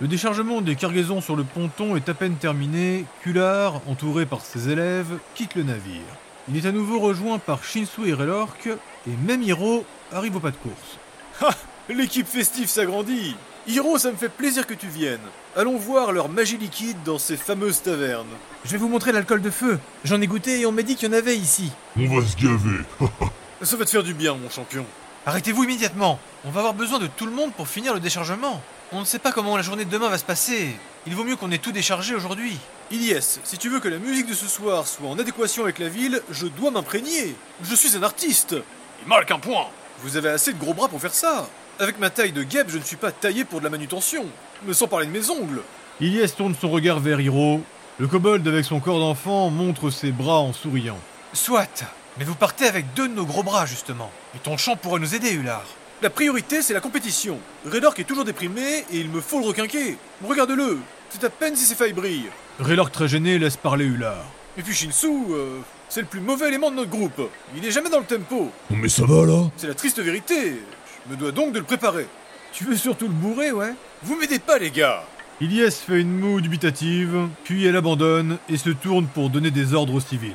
Le 0.01 0.09
déchargement 0.09 0.63
des 0.63 0.75
cargaisons 0.75 1.21
sur 1.21 1.37
le 1.37 1.45
ponton 1.45 1.97
est 1.97 2.09
à 2.09 2.15
peine 2.15 2.37
terminé, 2.37 3.05
Kular, 3.21 3.83
entouré 3.87 4.25
par 4.25 4.41
ses 4.41 4.71
élèves, 4.71 5.19
quitte 5.35 5.55
le 5.55 5.65
navire. 5.65 6.01
Il 6.49 6.57
est 6.57 6.67
à 6.67 6.73
nouveau 6.73 6.99
rejoint 6.99 7.39
par 7.39 7.63
Shinsu 7.63 8.09
et 8.09 8.15
Relork, 8.15 8.67
et 8.67 9.17
même 9.27 9.43
Hiro 9.43 9.85
arrive 10.11 10.37
au 10.37 10.41
pas 10.41 10.51
de 10.51 10.57
course. 10.57 10.99
Ha 11.43 11.51
L'équipe 11.91 12.27
festive 12.27 12.69
s'agrandit 12.69 13.37
Hiro, 13.67 13.99
ça 13.99 14.11
me 14.11 14.17
fait 14.17 14.31
plaisir 14.31 14.67
que 14.67 14.75
tu 14.75 14.87
viennes. 14.87 15.19
Allons 15.55 15.77
voir 15.77 16.13
leur 16.13 16.29
magie 16.29 16.57
liquide 16.57 16.97
dans 17.05 17.19
ces 17.19 17.37
fameuses 17.37 17.83
tavernes. 17.83 18.27
Je 18.65 18.71
vais 18.71 18.79
vous 18.79 18.89
montrer 18.89 19.13
l'alcool 19.13 19.43
de 19.43 19.51
feu. 19.51 19.79
J'en 20.03 20.21
ai 20.21 20.27
goûté 20.27 20.61
et 20.61 20.67
on 20.67 20.73
m'a 20.73 20.83
dit 20.83 20.97
qu'il 20.97 21.09
y 21.09 21.15
en 21.15 21.17
avait 21.17 21.37
ici. 21.37 21.71
On 21.97 22.09
va 22.09 22.27
se 22.27 22.37
gaver. 22.37 22.81
Ça 23.63 23.77
va 23.77 23.85
te 23.85 23.91
faire 23.91 24.03
du 24.03 24.15
bien, 24.15 24.35
mon 24.35 24.49
champion. 24.49 24.87
Arrêtez-vous 25.27 25.65
immédiatement. 25.65 26.19
On 26.47 26.51
va 26.51 26.61
avoir 26.61 26.75
besoin 26.75 26.99
de 26.99 27.07
tout 27.07 27.27
le 27.27 27.33
monde 27.33 27.53
pour 27.53 27.69
finir 27.69 27.93
le 27.93 28.01
déchargement. 28.01 28.63
On 28.93 29.01
ne 29.01 29.05
sait 29.05 29.19
pas 29.19 29.31
comment 29.31 29.57
la 29.57 29.63
journée 29.63 29.85
de 29.85 29.91
demain 29.91 30.09
va 30.09 30.17
se 30.17 30.25
passer. 30.25 30.75
Il 31.07 31.15
vaut 31.15 31.25
mieux 31.25 31.37
qu'on 31.37 31.51
ait 31.51 31.59
tout 31.59 31.73
déchargé 31.73 32.15
aujourd'hui. 32.15 32.57
Ilyes, 32.91 33.41
si 33.45 33.59
tu 33.59 33.69
veux 33.69 33.81
que 33.81 33.89
la 33.89 33.99
musique 33.99 34.27
de 34.27 34.35
ce 34.35 34.47
soir 34.47 34.87
soit 34.87 35.09
en 35.09 35.19
adéquation 35.19 35.65
avec 35.65 35.79
la 35.79 35.89
ville, 35.89 36.23
je 36.31 36.47
dois 36.47 36.71
m'imprégner. 36.71 37.37
Je 37.63 37.75
suis 37.75 37.95
un 37.97 38.03
artiste. 38.03 38.57
Il 39.03 39.09
marque 39.09 39.31
un 39.31 39.39
point. 39.39 39.67
Vous 40.03 40.17
avez 40.17 40.31
assez 40.31 40.55
de 40.55 40.59
gros 40.59 40.73
bras 40.73 40.89
pour 40.89 41.01
faire 41.01 41.15
ça. 41.15 41.47
Avec 41.81 41.99
ma 41.99 42.11
taille 42.11 42.33
de 42.33 42.43
guêpe, 42.43 42.67
je 42.69 42.77
ne 42.77 42.83
suis 42.83 42.97
pas 42.97 43.11
taillé 43.11 43.47
pour 43.47 43.61
de 43.61 43.65
la 43.65 43.71
manutention. 43.71 44.27
Mais 44.67 44.75
sans 44.75 44.87
parler 44.87 45.07
de 45.07 45.13
mes 45.13 45.31
ongles. 45.31 45.63
Ilyes 45.99 46.31
tourne 46.37 46.55
son 46.55 46.69
regard 46.69 47.01
vers 47.01 47.23
Hiro. 47.23 47.63
Le 47.99 48.07
kobold 48.07 48.47
avec 48.47 48.67
son 48.67 48.81
corps 48.81 48.99
d'enfant 48.99 49.49
montre 49.49 49.89
ses 49.89 50.13
bras 50.13 50.41
en 50.41 50.53
souriant. 50.53 50.99
Soit. 51.33 51.85
Mais 52.19 52.25
vous 52.27 52.35
partez 52.35 52.67
avec 52.67 52.93
deux 52.93 53.09
de 53.09 53.15
nos 53.15 53.25
gros 53.25 53.43
bras, 53.43 53.65
justement. 53.65 54.11
Et 54.37 54.39
ton 54.41 54.59
chant 54.59 54.77
pourrait 54.77 55.01
nous 55.01 55.15
aider, 55.15 55.31
Hullard. 55.33 55.65
La 56.03 56.11
priorité, 56.11 56.61
c'est 56.61 56.75
la 56.75 56.81
compétition. 56.81 57.39
Redork 57.65 57.99
est 57.99 58.05
toujours 58.05 58.27
déprimé 58.27 58.85
et 58.93 58.99
il 58.99 59.09
me 59.09 59.23
faut 59.23 59.41
le 59.41 59.47
requinquer. 59.47 59.97
Regarde-le. 60.23 60.81
C'est 61.09 61.25
à 61.25 61.31
peine 61.31 61.57
si 61.57 61.65
ses 61.65 61.75
failles 61.75 61.95
brillent. 61.95 62.29
Relork 62.59 62.93
très 62.93 63.09
gêné 63.09 63.39
laisse 63.39 63.57
parler 63.57 63.87
Hullard. 63.87 64.27
Et 64.59 64.63
puis 64.63 64.75
Shinsu, 64.75 65.07
euh, 65.31 65.61
c'est 65.89 66.03
le 66.03 66.07
plus 66.07 66.21
mauvais 66.21 66.49
élément 66.49 66.71
de 66.71 66.77
notre 66.77 66.91
groupe. 66.91 67.23
Il 67.57 67.65
est 67.65 67.71
jamais 67.71 67.89
dans 67.89 68.01
le 68.01 68.05
tempo. 68.05 68.51
Mais 68.69 68.89
ça 68.89 69.07
va 69.07 69.25
là? 69.25 69.49
C'est 69.57 69.69
la 69.69 69.75
triste 69.75 69.99
vérité. 70.01 70.61
Je 71.07 71.15
me 71.15 71.19
dois 71.19 71.33
donc 71.33 71.53
de 71.53 71.59
le 71.59 71.65
préparer. 71.65 72.07
Tu 72.53 72.65
veux 72.65 72.77
surtout 72.77 73.07
le 73.07 73.15
bourrer, 73.15 73.53
ouais? 73.53 73.75
Vous 74.03 74.17
m'aidez 74.17 74.39
pas, 74.39 74.59
les 74.59 74.71
gars. 74.71 75.05
Ilyes 75.41 75.71
fait 75.71 76.01
une 76.01 76.19
moue 76.19 76.41
dubitative, 76.41 77.29
puis 77.45 77.65
elle 77.65 77.77
abandonne 77.77 78.39
et 78.49 78.59
se 78.59 78.71
tourne 78.71 79.07
pour 79.07 79.31
donner 79.31 79.51
des 79.51 79.73
ordres 79.73 79.95
aux 79.95 80.01
civils. 80.01 80.35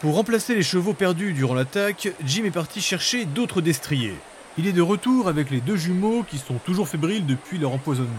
Pour 0.00 0.14
remplacer 0.14 0.54
les 0.54 0.62
chevaux 0.62 0.94
perdus 0.94 1.32
durant 1.32 1.54
l'attaque, 1.54 2.08
Jim 2.24 2.44
est 2.44 2.50
parti 2.50 2.80
chercher 2.80 3.26
d'autres 3.26 3.60
destriers. 3.60 4.16
Il 4.58 4.66
est 4.66 4.72
de 4.72 4.82
retour 4.82 5.28
avec 5.28 5.50
les 5.50 5.60
deux 5.60 5.76
jumeaux 5.76 6.24
qui 6.28 6.38
sont 6.38 6.58
toujours 6.64 6.88
fébriles 6.88 7.26
depuis 7.26 7.58
leur 7.58 7.72
empoisonnement. 7.72 8.10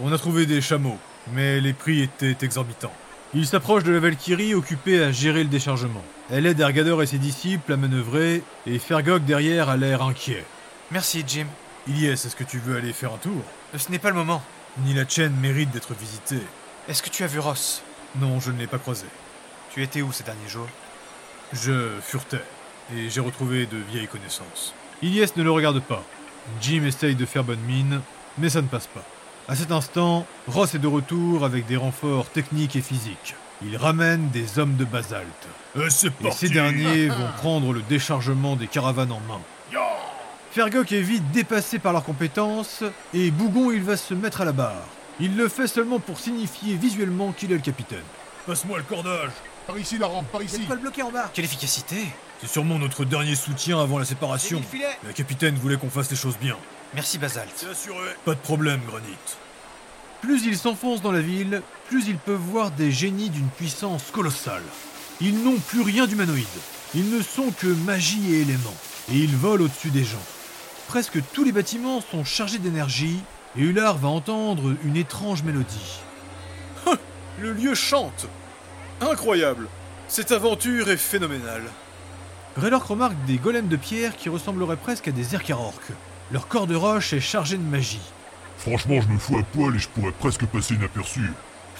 On 0.00 0.12
a 0.12 0.18
trouvé 0.18 0.44
des 0.44 0.60
chameaux, 0.60 0.98
mais 1.32 1.60
les 1.60 1.72
prix 1.72 2.02
étaient 2.02 2.36
exorbitants. 2.44 2.92
Il 3.32 3.46
s'approche 3.46 3.84
de 3.84 3.92
la 3.92 4.00
Valkyrie 4.00 4.54
occupée 4.54 5.02
à 5.02 5.12
gérer 5.12 5.42
le 5.42 5.48
déchargement. 5.48 6.04
Elle 6.30 6.46
aide 6.46 6.60
Ergador 6.60 7.02
et 7.02 7.06
ses 7.06 7.18
disciples 7.18 7.72
à 7.72 7.76
manœuvrer, 7.76 8.42
et 8.66 8.78
Fergog 8.78 9.24
derrière 9.24 9.68
a 9.68 9.76
l'air 9.76 10.02
inquiet. 10.02 10.44
Merci, 10.90 11.22
Jim. 11.26 11.46
Ilyes, 11.86 12.06
est-ce 12.06 12.34
que 12.34 12.44
tu 12.44 12.58
veux 12.58 12.76
aller 12.76 12.92
faire 12.92 13.12
un 13.12 13.18
tour? 13.18 13.42
Ce 13.76 13.90
n'est 13.90 13.98
pas 13.98 14.08
le 14.08 14.16
moment. 14.16 14.42
Ni 14.84 14.94
la 14.94 15.06
chaîne 15.06 15.34
mérite 15.34 15.70
d'être 15.70 15.92
visitée. 15.94 16.42
Est-ce 16.88 17.02
que 17.02 17.10
tu 17.10 17.24
as 17.24 17.26
vu 17.26 17.38
Ross? 17.38 17.82
Non, 18.16 18.40
je 18.40 18.50
ne 18.50 18.58
l'ai 18.58 18.66
pas 18.66 18.78
croisé. 18.78 19.06
Tu 19.74 19.82
étais 19.82 20.00
où 20.00 20.12
ces 20.12 20.24
derniers 20.24 20.48
jours? 20.48 20.68
Je 21.52 21.90
furetais, 22.00 22.42
et 22.94 23.10
j'ai 23.10 23.20
retrouvé 23.20 23.66
de 23.66 23.76
vieilles 23.90 24.08
connaissances. 24.08 24.74
Ilyes 25.02 25.32
ne 25.36 25.42
le 25.42 25.50
regarde 25.50 25.80
pas. 25.80 26.02
Jim 26.62 26.84
essaye 26.84 27.14
de 27.14 27.26
faire 27.26 27.44
bonne 27.44 27.60
mine, 27.60 28.00
mais 28.38 28.48
ça 28.48 28.62
ne 28.62 28.66
passe 28.66 28.86
pas. 28.86 29.04
À 29.46 29.56
cet 29.56 29.72
instant, 29.72 30.26
Ross 30.46 30.74
est 30.74 30.78
de 30.78 30.86
retour 30.86 31.44
avec 31.44 31.66
des 31.66 31.76
renforts 31.76 32.30
techniques 32.30 32.76
et 32.76 32.82
physiques. 32.82 33.34
Il 33.62 33.76
ramène 33.76 34.30
des 34.30 34.58
hommes 34.58 34.76
de 34.76 34.84
basalte. 34.84 35.48
C'est 35.90 36.12
Et 36.24 36.30
ces 36.30 36.48
derniers 36.48 37.08
vont 37.08 37.28
prendre 37.38 37.72
le 37.72 37.82
déchargement 37.82 38.56
des 38.56 38.66
caravanes 38.66 39.12
en 39.12 39.20
main. 39.20 39.40
Fergok 40.58 40.90
est 40.90 41.02
vite 41.02 41.30
dépassé 41.30 41.78
par 41.78 41.92
leurs 41.92 42.02
compétences, 42.02 42.82
et 43.14 43.30
Bougon 43.30 43.70
il 43.70 43.80
va 43.80 43.96
se 43.96 44.12
mettre 44.12 44.40
à 44.40 44.44
la 44.44 44.50
barre. 44.50 44.88
Il 45.20 45.36
le 45.36 45.46
fait 45.46 45.68
seulement 45.68 46.00
pour 46.00 46.18
signifier 46.18 46.74
visuellement 46.74 47.30
qu'il 47.30 47.52
est 47.52 47.54
le 47.54 47.60
capitaine. 47.60 48.02
Passe-moi 48.44 48.78
le 48.78 48.82
cordage 48.82 49.30
Par 49.68 49.78
ici, 49.78 49.98
la 49.98 50.08
rampe, 50.08 50.26
par 50.32 50.42
ici 50.42 50.66
le 50.68 50.74
bloquer 50.74 51.02
en 51.02 51.12
bas 51.12 51.30
Quelle 51.32 51.44
efficacité 51.44 52.08
C'est 52.40 52.48
sûrement 52.48 52.76
notre 52.80 53.04
dernier 53.04 53.36
soutien 53.36 53.80
avant 53.80 54.00
la 54.00 54.04
séparation. 54.04 54.60
La 55.06 55.12
capitaine 55.12 55.54
voulait 55.54 55.76
qu'on 55.76 55.90
fasse 55.90 56.10
les 56.10 56.16
choses 56.16 56.36
bien. 56.40 56.56
Merci 56.92 57.18
Basalt. 57.18 57.64
assuré 57.70 58.08
Pas 58.24 58.34
de 58.34 58.40
problème, 58.40 58.80
Granit. 58.88 59.14
Plus 60.22 60.44
ils 60.44 60.58
s'enfoncent 60.58 61.02
dans 61.02 61.12
la 61.12 61.20
ville, 61.20 61.62
plus 61.88 62.08
ils 62.08 62.18
peuvent 62.18 62.34
voir 62.34 62.72
des 62.72 62.90
génies 62.90 63.30
d'une 63.30 63.46
puissance 63.46 64.10
colossale. 64.10 64.64
Ils 65.20 65.40
n'ont 65.40 65.60
plus 65.68 65.82
rien 65.82 66.08
d'humanoïde. 66.08 66.46
Ils 66.96 67.16
ne 67.16 67.22
sont 67.22 67.52
que 67.52 67.68
magie 67.68 68.34
et 68.34 68.40
éléments. 68.40 68.76
Et 69.12 69.18
ils 69.18 69.36
volent 69.36 69.64
au-dessus 69.64 69.90
des 69.90 70.02
gens. 70.02 70.18
Presque 70.88 71.18
tous 71.34 71.44
les 71.44 71.52
bâtiments 71.52 72.00
sont 72.00 72.24
chargés 72.24 72.56
d'énergie, 72.56 73.20
et 73.58 73.60
Ular 73.60 73.98
va 73.98 74.08
entendre 74.08 74.74
une 74.84 74.96
étrange 74.96 75.42
mélodie. 75.42 76.00
Le 77.38 77.52
lieu 77.52 77.74
chante 77.74 78.26
Incroyable 79.02 79.68
Cette 80.08 80.32
aventure 80.32 80.88
est 80.88 80.96
phénoménale. 80.96 81.64
Raylork 82.56 82.86
remarque 82.86 83.22
des 83.26 83.36
golems 83.36 83.68
de 83.68 83.76
pierre 83.76 84.16
qui 84.16 84.30
ressembleraient 84.30 84.78
presque 84.78 85.08
à 85.08 85.12
des 85.12 85.34
Erkarorks. 85.34 85.92
Leur 86.32 86.48
corps 86.48 86.66
de 86.66 86.74
roche 86.74 87.12
est 87.12 87.20
chargé 87.20 87.58
de 87.58 87.62
magie. 87.62 88.00
Franchement, 88.56 89.02
je 89.02 89.08
me 89.08 89.18
fous 89.18 89.36
à 89.36 89.42
poil 89.42 89.76
et 89.76 89.78
je 89.78 89.88
pourrais 89.88 90.12
presque 90.12 90.46
passer 90.46 90.72
inaperçu. 90.72 91.30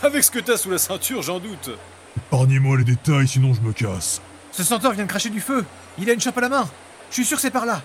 Avec 0.03 0.23
ce 0.23 0.31
que 0.31 0.39
t'as 0.39 0.59
sous 0.59 0.71
la 0.71 0.79
ceinture, 0.79 1.23
j'en 1.23 1.41
doute. 1.41 1.71
Épargnez-moi 2.19 2.77
les 2.77 2.85
détails, 2.85 3.27
sinon 3.27 3.55
je 3.55 3.63
me 3.63 3.73
casse. 3.73 4.21
Ce 4.53 4.63
centaure 4.63 4.93
vient 4.93 5.05
de 5.05 5.09
cracher 5.09 5.31
du 5.31 5.41
feu 5.41 5.65
Il 5.99 6.11
a 6.11 6.13
une 6.13 6.21
chope 6.21 6.37
à 6.37 6.43
la 6.43 6.51
main 6.51 6.69
Je 7.09 7.15
suis 7.15 7.25
sûr 7.25 7.39
que 7.39 7.43
c'est 7.43 7.51
par 7.51 7.65
là 7.65 7.81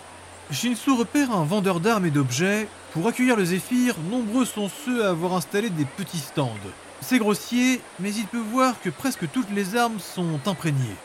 Shinsu 0.51 0.91
repère 0.91 1.31
un 1.31 1.45
vendeur 1.45 1.79
d'armes 1.79 2.05
et 2.05 2.12
d'objets. 2.12 2.67
Pour 2.93 3.07
accueillir 3.07 3.35
le 3.35 3.45
Zéphyr, 3.45 3.95
nombreux 4.12 4.45
sont 4.45 4.69
ceux 4.85 5.05
à 5.05 5.09
avoir 5.09 5.33
installé 5.33 5.69
des 5.69 5.85
petits 5.85 6.19
stands. 6.19 6.53
C'est 7.01 7.17
grossier, 7.17 7.81
mais 8.00 8.13
il 8.13 8.25
peut 8.25 8.38
voir 8.51 8.75
que 8.81 8.89
presque 8.89 9.29
toutes 9.31 9.50
les 9.51 9.75
armes 9.75 10.00
sont 10.00 10.39
imprégnées. 10.45 10.95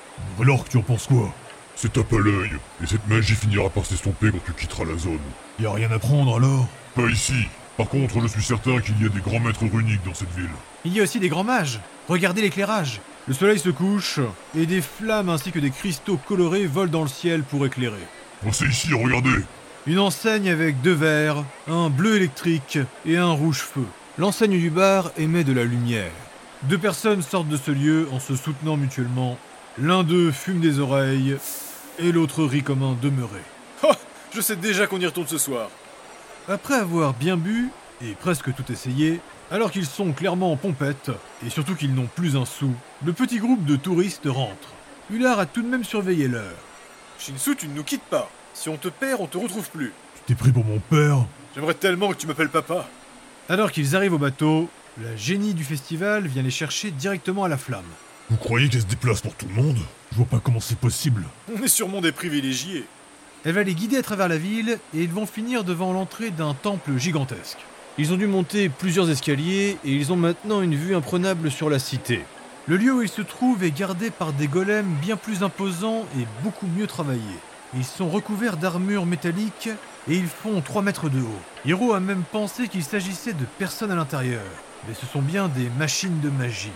Alors 0.40 0.64
que 0.64 0.70
tu 0.70 0.76
en 0.76 0.82
penses 0.82 1.06
quoi 1.06 1.32
C'est 1.76 1.92
tape 1.92 2.12
à 2.12 2.18
l'œil, 2.18 2.50
et 2.82 2.86
cette 2.86 3.06
magie 3.08 3.34
finira 3.34 3.70
par 3.70 3.86
s'estomper 3.86 4.30
quand 4.30 4.44
tu 4.44 4.52
quitteras 4.52 4.84
la 4.84 4.98
zone. 4.98 5.18
Y 5.60 5.66
a 5.66 5.72
rien 5.72 5.90
à 5.90 5.98
prendre 5.98 6.36
alors? 6.36 6.66
Pas 6.94 7.08
ici. 7.08 7.46
Par 7.76 7.88
contre, 7.88 8.20
je 8.20 8.26
suis 8.26 8.42
certain 8.42 8.80
qu'il 8.80 9.00
y 9.00 9.06
a 9.06 9.08
des 9.08 9.20
grands 9.20 9.40
maîtres 9.40 9.64
runiques 9.72 10.04
dans 10.04 10.14
cette 10.14 10.34
ville. 10.36 10.50
Il 10.84 10.92
y 10.92 11.00
a 11.00 11.04
aussi 11.04 11.20
des 11.20 11.28
grands 11.28 11.44
mages 11.44 11.80
Regardez 12.08 12.42
l'éclairage 12.42 13.00
Le 13.28 13.34
soleil 13.34 13.58
se 13.58 13.70
couche, 13.70 14.18
et 14.56 14.66
des 14.66 14.82
flammes 14.82 15.28
ainsi 15.28 15.52
que 15.52 15.58
des 15.58 15.70
cristaux 15.70 16.18
colorés 16.28 16.66
volent 16.66 16.90
dans 16.90 17.02
le 17.02 17.08
ciel 17.08 17.42
pour 17.44 17.64
éclairer. 17.64 18.06
Oh, 18.46 18.50
c'est 18.52 18.66
ici, 18.66 18.94
regardez 18.94 19.44
Une 19.86 19.98
enseigne 19.98 20.48
avec 20.48 20.80
deux 20.80 20.92
verres, 20.92 21.44
un 21.66 21.90
bleu 21.90 22.16
électrique 22.16 22.78
et 23.04 23.16
un 23.16 23.32
rouge 23.32 23.58
feu. 23.58 23.84
L'enseigne 24.16 24.58
du 24.58 24.70
bar 24.70 25.10
émet 25.16 25.42
de 25.42 25.52
la 25.52 25.64
lumière. 25.64 26.12
Deux 26.64 26.78
personnes 26.78 27.22
sortent 27.22 27.48
de 27.48 27.56
ce 27.56 27.72
lieu 27.72 28.08
en 28.12 28.20
se 28.20 28.36
soutenant 28.36 28.76
mutuellement. 28.76 29.36
L'un 29.76 30.04
d'eux 30.04 30.30
fume 30.30 30.60
des 30.60 30.78
oreilles 30.78 31.36
et 31.98 32.12
l'autre 32.12 32.44
rit 32.44 32.62
comme 32.62 32.84
un 32.84 32.96
demeuré. 33.00 33.40
Oh, 33.82 33.92
je 34.32 34.40
sais 34.40 34.56
déjà 34.56 34.86
qu'on 34.86 35.00
y 35.00 35.06
retourne 35.06 35.26
ce 35.26 35.38
soir. 35.38 35.68
Après 36.48 36.74
avoir 36.74 37.14
bien 37.14 37.36
bu 37.36 37.70
et 38.02 38.12
presque 38.12 38.54
tout 38.54 38.70
essayé, 38.70 39.20
alors 39.50 39.72
qu'ils 39.72 39.86
sont 39.86 40.12
clairement 40.12 40.52
en 40.52 40.56
pompette 40.56 41.10
et 41.44 41.50
surtout 41.50 41.74
qu'ils 41.74 41.94
n'ont 41.94 42.08
plus 42.14 42.36
un 42.36 42.44
sou, 42.44 42.70
le 43.04 43.12
petit 43.12 43.38
groupe 43.38 43.64
de 43.64 43.74
touristes 43.74 44.26
rentre. 44.28 44.74
Ular 45.10 45.40
a 45.40 45.46
tout 45.46 45.62
de 45.62 45.68
même 45.68 45.84
surveillé 45.84 46.28
l'heure. 46.28 46.67
Shinsu, 47.18 47.56
tu 47.56 47.68
ne 47.68 47.74
nous 47.74 47.84
quittes 47.84 48.02
pas. 48.02 48.30
Si 48.54 48.68
on 48.68 48.76
te 48.76 48.88
perd, 48.88 49.20
on 49.20 49.26
te 49.26 49.38
retrouve 49.38 49.68
plus. 49.70 49.92
Tu 50.14 50.22
t'es 50.26 50.34
pris 50.34 50.52
pour 50.52 50.64
mon 50.64 50.78
père 50.78 51.18
J'aimerais 51.54 51.74
tellement 51.74 52.10
que 52.10 52.16
tu 52.16 52.26
m'appelles 52.26 52.48
papa. 52.48 52.88
Alors 53.48 53.72
qu'ils 53.72 53.96
arrivent 53.96 54.14
au 54.14 54.18
bateau, 54.18 54.68
la 55.02 55.16
génie 55.16 55.54
du 55.54 55.64
festival 55.64 56.26
vient 56.26 56.42
les 56.42 56.50
chercher 56.50 56.90
directement 56.90 57.44
à 57.44 57.48
la 57.48 57.56
flamme. 57.56 57.82
Vous 58.30 58.36
croyez 58.36 58.68
qu'elle 58.68 58.82
se 58.82 58.86
déplace 58.86 59.20
pour 59.20 59.34
tout 59.34 59.46
le 59.48 59.54
monde? 59.54 59.78
Je 60.12 60.16
vois 60.16 60.26
pas 60.26 60.40
comment 60.40 60.60
c'est 60.60 60.78
possible. 60.78 61.24
On 61.52 61.62
est 61.62 61.68
sûrement 61.68 62.00
des 62.00 62.12
privilégiés. 62.12 62.84
Elle 63.44 63.54
va 63.54 63.62
les 63.62 63.74
guider 63.74 63.96
à 63.96 64.02
travers 64.02 64.28
la 64.28 64.38
ville 64.38 64.78
et 64.94 65.02
ils 65.02 65.10
vont 65.12 65.26
finir 65.26 65.64
devant 65.64 65.92
l'entrée 65.92 66.30
d'un 66.30 66.54
temple 66.54 66.98
gigantesque. 66.98 67.58
Ils 67.96 68.12
ont 68.12 68.16
dû 68.16 68.26
monter 68.26 68.68
plusieurs 68.68 69.10
escaliers 69.10 69.76
et 69.84 69.92
ils 69.92 70.12
ont 70.12 70.16
maintenant 70.16 70.62
une 70.62 70.76
vue 70.76 70.94
imprenable 70.94 71.50
sur 71.50 71.70
la 71.70 71.78
cité. 71.78 72.20
Le 72.68 72.76
lieu 72.76 72.92
où 72.92 73.00
ils 73.00 73.08
se 73.08 73.22
trouvent 73.22 73.64
est 73.64 73.70
gardé 73.70 74.10
par 74.10 74.34
des 74.34 74.46
golems 74.46 74.94
bien 75.00 75.16
plus 75.16 75.42
imposants 75.42 76.04
et 76.18 76.26
beaucoup 76.42 76.66
mieux 76.66 76.86
travaillés. 76.86 77.22
Ils 77.74 77.82
sont 77.82 78.10
recouverts 78.10 78.58
d'armures 78.58 79.06
métalliques 79.06 79.70
et 80.06 80.14
ils 80.14 80.26
font 80.26 80.60
3 80.60 80.82
mètres 80.82 81.08
de 81.08 81.18
haut. 81.18 81.40
Hiro 81.64 81.94
a 81.94 82.00
même 82.00 82.24
pensé 82.30 82.68
qu'il 82.68 82.84
s'agissait 82.84 83.32
de 83.32 83.46
personnes 83.58 83.90
à 83.90 83.94
l'intérieur, 83.94 84.42
mais 84.86 84.92
ce 84.92 85.06
sont 85.06 85.22
bien 85.22 85.48
des 85.48 85.70
machines 85.78 86.20
de 86.20 86.28
magie. 86.28 86.72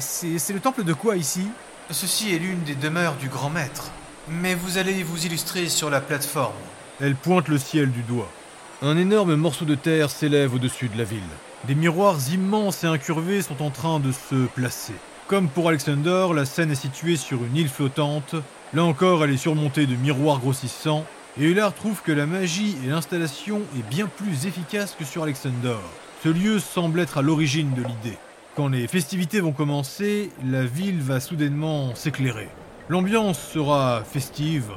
C'est 0.00 0.52
le 0.52 0.58
temple 0.58 0.82
de 0.82 0.92
quoi 0.92 1.16
ici? 1.16 1.46
Ceci 1.92 2.34
est 2.34 2.40
l'une 2.40 2.64
des 2.64 2.74
demeures 2.74 3.14
du 3.14 3.28
grand 3.28 3.50
maître. 3.50 3.92
Mais 4.28 4.56
vous 4.56 4.78
allez 4.78 5.04
vous 5.04 5.26
illustrer 5.26 5.68
sur 5.68 5.90
la 5.90 6.00
plateforme. 6.00 6.54
Elle 7.00 7.14
pointe 7.14 7.46
le 7.46 7.58
ciel 7.58 7.92
du 7.92 8.02
doigt. 8.02 8.32
Un 8.82 8.96
énorme 8.96 9.36
morceau 9.36 9.64
de 9.64 9.76
terre 9.76 10.10
s'élève 10.10 10.54
au-dessus 10.54 10.88
de 10.88 10.98
la 10.98 11.04
ville. 11.04 11.20
Des 11.68 11.76
miroirs 11.76 12.18
immenses 12.32 12.82
et 12.82 12.88
incurvés 12.88 13.42
sont 13.42 13.62
en 13.62 13.70
train 13.70 14.00
de 14.00 14.10
se 14.10 14.46
placer. 14.46 14.94
Comme 15.26 15.48
pour 15.48 15.68
Alexander, 15.68 16.28
la 16.36 16.44
scène 16.44 16.70
est 16.70 16.76
située 16.76 17.16
sur 17.16 17.42
une 17.44 17.56
île 17.56 17.68
flottante. 17.68 18.36
Là 18.72 18.84
encore, 18.84 19.24
elle 19.24 19.32
est 19.32 19.36
surmontée 19.36 19.86
de 19.86 19.96
miroirs 19.96 20.38
grossissants. 20.38 21.04
Et 21.40 21.46
Ular 21.46 21.74
trouve 21.74 22.00
que 22.02 22.12
la 22.12 22.26
magie 22.26 22.76
et 22.84 22.90
l'installation 22.90 23.62
est 23.76 23.88
bien 23.90 24.06
plus 24.06 24.46
efficace 24.46 24.94
que 24.96 25.04
sur 25.04 25.24
Alexander. 25.24 25.74
Ce 26.22 26.28
lieu 26.28 26.60
semble 26.60 27.00
être 27.00 27.18
à 27.18 27.22
l'origine 27.22 27.74
de 27.74 27.82
l'idée. 27.82 28.18
Quand 28.54 28.68
les 28.68 28.86
festivités 28.86 29.40
vont 29.40 29.50
commencer, 29.50 30.30
la 30.44 30.64
ville 30.64 31.00
va 31.00 31.18
soudainement 31.18 31.92
s'éclairer. 31.96 32.48
L'ambiance 32.88 33.40
sera 33.40 34.04
festive, 34.04 34.70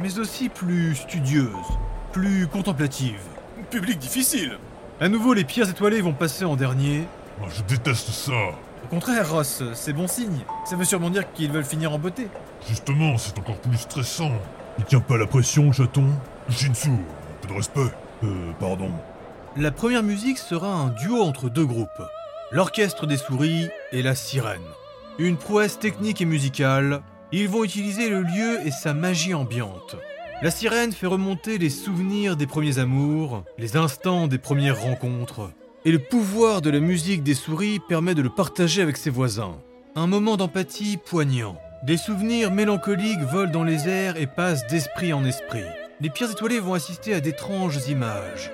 mais 0.00 0.20
aussi 0.20 0.48
plus 0.48 0.94
studieuse, 0.94 1.50
plus 2.12 2.46
contemplative. 2.46 3.20
Public 3.70 3.98
difficile. 3.98 4.58
À 5.00 5.08
nouveau, 5.08 5.34
les 5.34 5.44
pierres 5.44 5.68
étoilées 5.68 6.02
vont 6.02 6.12
passer 6.12 6.44
en 6.44 6.54
dernier. 6.54 7.02
Moi, 7.40 7.48
je 7.52 7.62
déteste 7.64 8.10
ça. 8.10 8.54
Au 8.84 8.88
contraire, 8.88 9.30
Ross, 9.30 9.62
c'est 9.74 9.92
bon 9.92 10.06
signe. 10.06 10.44
Ça 10.64 10.76
veut 10.76 10.84
sûrement 10.84 11.10
dire 11.10 11.32
qu'ils 11.32 11.52
veulent 11.52 11.64
finir 11.64 11.92
en 11.92 11.98
beauté. 11.98 12.28
Justement, 12.68 13.18
c'est 13.18 13.38
encore 13.38 13.58
plus 13.58 13.78
stressant. 13.78 14.32
Il 14.78 14.84
tient 14.84 15.00
pas 15.00 15.16
la 15.16 15.26
pression, 15.26 15.72
chaton 15.72 16.06
Shinsu, 16.48 16.90
un 16.90 17.42
peu 17.42 17.48
de 17.48 17.54
respect. 17.54 17.92
Euh, 18.24 18.52
pardon. 18.58 18.90
La 19.56 19.70
première 19.70 20.02
musique 20.02 20.38
sera 20.38 20.72
un 20.72 20.88
duo 20.88 21.20
entre 21.22 21.48
deux 21.48 21.66
groupes. 21.66 22.02
L'orchestre 22.50 23.06
des 23.06 23.16
souris 23.16 23.68
et 23.92 24.02
la 24.02 24.14
sirène. 24.14 24.62
Une 25.18 25.36
prouesse 25.36 25.78
technique 25.78 26.20
et 26.20 26.26
musicale, 26.26 27.02
ils 27.32 27.48
vont 27.48 27.64
utiliser 27.64 28.08
le 28.08 28.22
lieu 28.22 28.64
et 28.64 28.70
sa 28.70 28.94
magie 28.94 29.34
ambiante. 29.34 29.96
La 30.40 30.50
sirène 30.52 30.92
fait 30.92 31.08
remonter 31.08 31.58
les 31.58 31.70
souvenirs 31.70 32.36
des 32.36 32.46
premiers 32.46 32.78
amours, 32.78 33.42
les 33.58 33.76
instants 33.76 34.28
des 34.28 34.38
premières 34.38 34.80
rencontres. 34.80 35.50
Et 35.88 35.90
le 35.90 35.98
pouvoir 35.98 36.60
de 36.60 36.68
la 36.68 36.80
musique 36.80 37.22
des 37.22 37.32
souris 37.32 37.78
permet 37.78 38.14
de 38.14 38.20
le 38.20 38.28
partager 38.28 38.82
avec 38.82 38.98
ses 38.98 39.08
voisins. 39.08 39.56
Un 39.96 40.06
moment 40.06 40.36
d'empathie 40.36 40.98
poignant. 40.98 41.56
Des 41.82 41.96
souvenirs 41.96 42.52
mélancoliques 42.52 43.22
volent 43.32 43.50
dans 43.50 43.64
les 43.64 43.88
airs 43.88 44.18
et 44.18 44.26
passent 44.26 44.66
d'esprit 44.66 45.14
en 45.14 45.24
esprit. 45.24 45.64
Les 46.02 46.10
pierres 46.10 46.32
étoilées 46.32 46.60
vont 46.60 46.74
assister 46.74 47.14
à 47.14 47.20
d'étranges 47.20 47.88
images. 47.88 48.52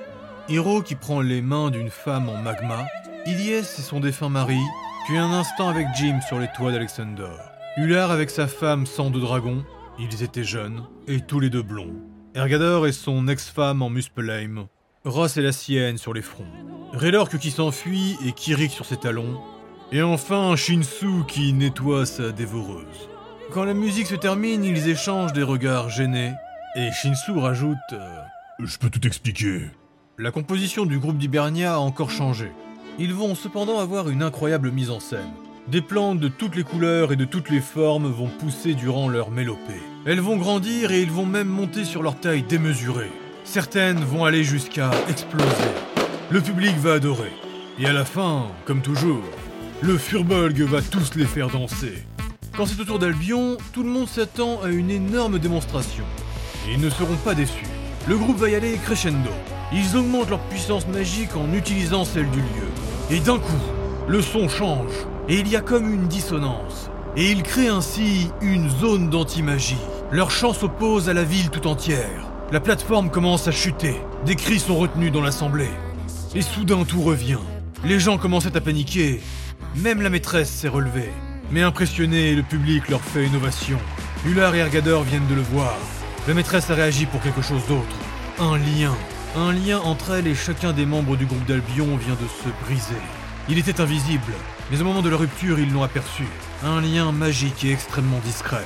Hiro 0.48 0.80
qui 0.80 0.94
prend 0.94 1.20
les 1.20 1.42
mains 1.42 1.72
d'une 1.72 1.90
femme 1.90 2.28
en 2.28 2.36
magma, 2.36 2.86
Ilyes 3.26 3.66
et 3.78 3.82
son 3.82 3.98
défunt 3.98 4.28
mari, 4.28 4.60
puis 5.08 5.18
un 5.18 5.32
instant 5.32 5.68
avec 5.68 5.88
Jim 5.96 6.20
sur 6.28 6.38
les 6.38 6.52
toits 6.56 6.70
d'Alexander. 6.70 7.34
Ular 7.76 8.12
avec 8.12 8.30
sa 8.30 8.46
femme 8.46 8.86
sang 8.86 9.10
de 9.10 9.18
dragon, 9.18 9.64
ils 9.98 10.22
étaient 10.22 10.44
jeunes, 10.44 10.84
et 11.08 11.20
tous 11.20 11.40
les 11.40 11.50
deux 11.50 11.62
blonds. 11.62 11.96
Ergador 12.36 12.86
et 12.86 12.92
son 12.92 13.26
ex-femme 13.26 13.82
en 13.82 13.90
Muspelheim, 13.90 14.68
Ross 15.04 15.36
et 15.36 15.42
la 15.42 15.50
sienne 15.50 15.98
sur 15.98 16.14
les 16.14 16.22
fronts. 16.22 16.63
Raylork 16.94 17.38
qui 17.38 17.50
s'enfuit 17.50 18.16
et 18.24 18.30
Kirik 18.30 18.70
sur 18.70 18.86
ses 18.86 18.96
talons, 18.96 19.40
et 19.90 20.02
enfin 20.02 20.54
Shinsu 20.54 21.24
qui 21.26 21.52
nettoie 21.52 22.06
sa 22.06 22.30
dévoreuse. 22.30 23.08
Quand 23.52 23.64
la 23.64 23.74
musique 23.74 24.06
se 24.06 24.14
termine, 24.14 24.64
ils 24.64 24.88
échangent 24.88 25.32
des 25.32 25.42
regards 25.42 25.90
gênés, 25.90 26.32
et 26.76 26.90
Shinsu 26.92 27.32
rajoute 27.32 27.78
euh, 27.92 28.20
Je 28.60 28.78
peux 28.78 28.90
tout 28.90 29.04
expliquer. 29.06 29.62
La 30.18 30.30
composition 30.30 30.86
du 30.86 31.00
groupe 31.00 31.18
d'Hibernia 31.18 31.74
a 31.74 31.78
encore 31.78 32.10
changé. 32.10 32.52
Ils 33.00 33.12
vont 33.12 33.34
cependant 33.34 33.80
avoir 33.80 34.08
une 34.08 34.22
incroyable 34.22 34.70
mise 34.70 34.90
en 34.90 35.00
scène. 35.00 35.32
Des 35.66 35.82
plantes 35.82 36.20
de 36.20 36.28
toutes 36.28 36.54
les 36.54 36.62
couleurs 36.62 37.10
et 37.10 37.16
de 37.16 37.24
toutes 37.24 37.50
les 37.50 37.60
formes 37.60 38.06
vont 38.06 38.28
pousser 38.28 38.74
durant 38.74 39.08
leur 39.08 39.32
mélopée. 39.32 39.82
Elles 40.06 40.20
vont 40.20 40.36
grandir 40.36 40.92
et 40.92 41.02
ils 41.02 41.10
vont 41.10 41.26
même 41.26 41.48
monter 41.48 41.84
sur 41.84 42.04
leur 42.04 42.20
taille 42.20 42.44
démesurée. 42.44 43.10
Certaines 43.42 44.04
vont 44.04 44.24
aller 44.24 44.44
jusqu'à 44.44 44.92
exploser. 45.08 45.93
Le 46.30 46.40
public 46.40 46.74
va 46.78 46.94
adorer. 46.94 47.32
Et 47.78 47.84
à 47.86 47.92
la 47.92 48.06
fin, 48.06 48.46
comme 48.64 48.80
toujours, 48.80 49.22
le 49.82 49.98
Furbolg 49.98 50.58
va 50.62 50.80
tous 50.80 51.16
les 51.16 51.26
faire 51.26 51.48
danser. 51.48 52.02
Quand 52.56 52.64
c'est 52.64 52.80
au 52.80 52.84
tour 52.84 52.98
d'Albion, 52.98 53.58
tout 53.74 53.82
le 53.82 53.90
monde 53.90 54.08
s'attend 54.08 54.62
à 54.62 54.68
une 54.68 54.90
énorme 54.90 55.38
démonstration. 55.38 56.04
Ils 56.66 56.80
ne 56.80 56.88
seront 56.88 57.16
pas 57.16 57.34
déçus. 57.34 57.66
Le 58.08 58.16
groupe 58.16 58.38
va 58.38 58.48
y 58.48 58.54
aller 58.54 58.78
crescendo. 58.82 59.30
Ils 59.70 59.96
augmentent 59.98 60.30
leur 60.30 60.40
puissance 60.40 60.86
magique 60.88 61.36
en 61.36 61.52
utilisant 61.52 62.06
celle 62.06 62.30
du 62.30 62.40
lieu. 62.40 62.68
Et 63.10 63.20
d'un 63.20 63.38
coup, 63.38 63.52
le 64.08 64.22
son 64.22 64.48
change. 64.48 64.92
Et 65.28 65.38
il 65.38 65.48
y 65.48 65.56
a 65.56 65.60
comme 65.60 65.92
une 65.92 66.08
dissonance. 66.08 66.90
Et 67.18 67.30
ils 67.30 67.42
créent 67.42 67.68
ainsi 67.68 68.30
une 68.40 68.70
zone 68.70 69.10
d'anti-magie. 69.10 69.76
Leur 70.10 70.30
chant 70.30 70.54
s'oppose 70.54 71.10
à 71.10 71.12
la 71.12 71.24
ville 71.24 71.50
tout 71.50 71.66
entière. 71.66 72.30
La 72.50 72.60
plateforme 72.60 73.10
commence 73.10 73.46
à 73.46 73.52
chuter. 73.52 73.96
Des 74.24 74.36
cris 74.36 74.58
sont 74.58 74.76
retenus 74.76 75.12
dans 75.12 75.22
l'assemblée. 75.22 75.70
Et 76.36 76.42
soudain 76.42 76.82
tout 76.84 77.00
revient. 77.00 77.38
Les 77.84 78.00
gens 78.00 78.18
commencent 78.18 78.46
à 78.46 78.60
paniquer. 78.60 79.20
Même 79.76 80.02
la 80.02 80.10
maîtresse 80.10 80.50
s'est 80.50 80.68
relevée. 80.68 81.10
Mais 81.52 81.62
impressionné, 81.62 82.34
le 82.34 82.42
public 82.42 82.88
leur 82.88 83.00
fait 83.00 83.24
une 83.24 83.36
ovation. 83.36 83.78
Hullard 84.26 84.54
et 84.56 84.58
Ergador 84.58 85.04
viennent 85.04 85.28
de 85.28 85.34
le 85.34 85.42
voir. 85.42 85.76
La 86.26 86.34
maîtresse 86.34 86.70
a 86.70 86.74
réagi 86.74 87.06
pour 87.06 87.20
quelque 87.20 87.42
chose 87.42 87.62
d'autre. 87.68 87.96
Un 88.40 88.58
lien. 88.58 88.92
Un 89.36 89.52
lien 89.52 89.78
entre 89.78 90.14
elle 90.14 90.26
et 90.26 90.34
chacun 90.34 90.72
des 90.72 90.86
membres 90.86 91.16
du 91.16 91.26
groupe 91.26 91.44
d'Albion 91.46 91.96
vient 91.96 92.14
de 92.14 92.26
se 92.26 92.48
briser. 92.64 93.00
Il 93.48 93.58
était 93.58 93.80
invisible, 93.80 94.32
mais 94.70 94.80
au 94.80 94.84
moment 94.84 95.02
de 95.02 95.10
la 95.10 95.16
rupture, 95.16 95.60
ils 95.60 95.72
l'ont 95.72 95.82
aperçu. 95.82 96.24
Un 96.64 96.80
lien 96.80 97.12
magique 97.12 97.64
et 97.64 97.72
extrêmement 97.72 98.20
discret. 98.24 98.64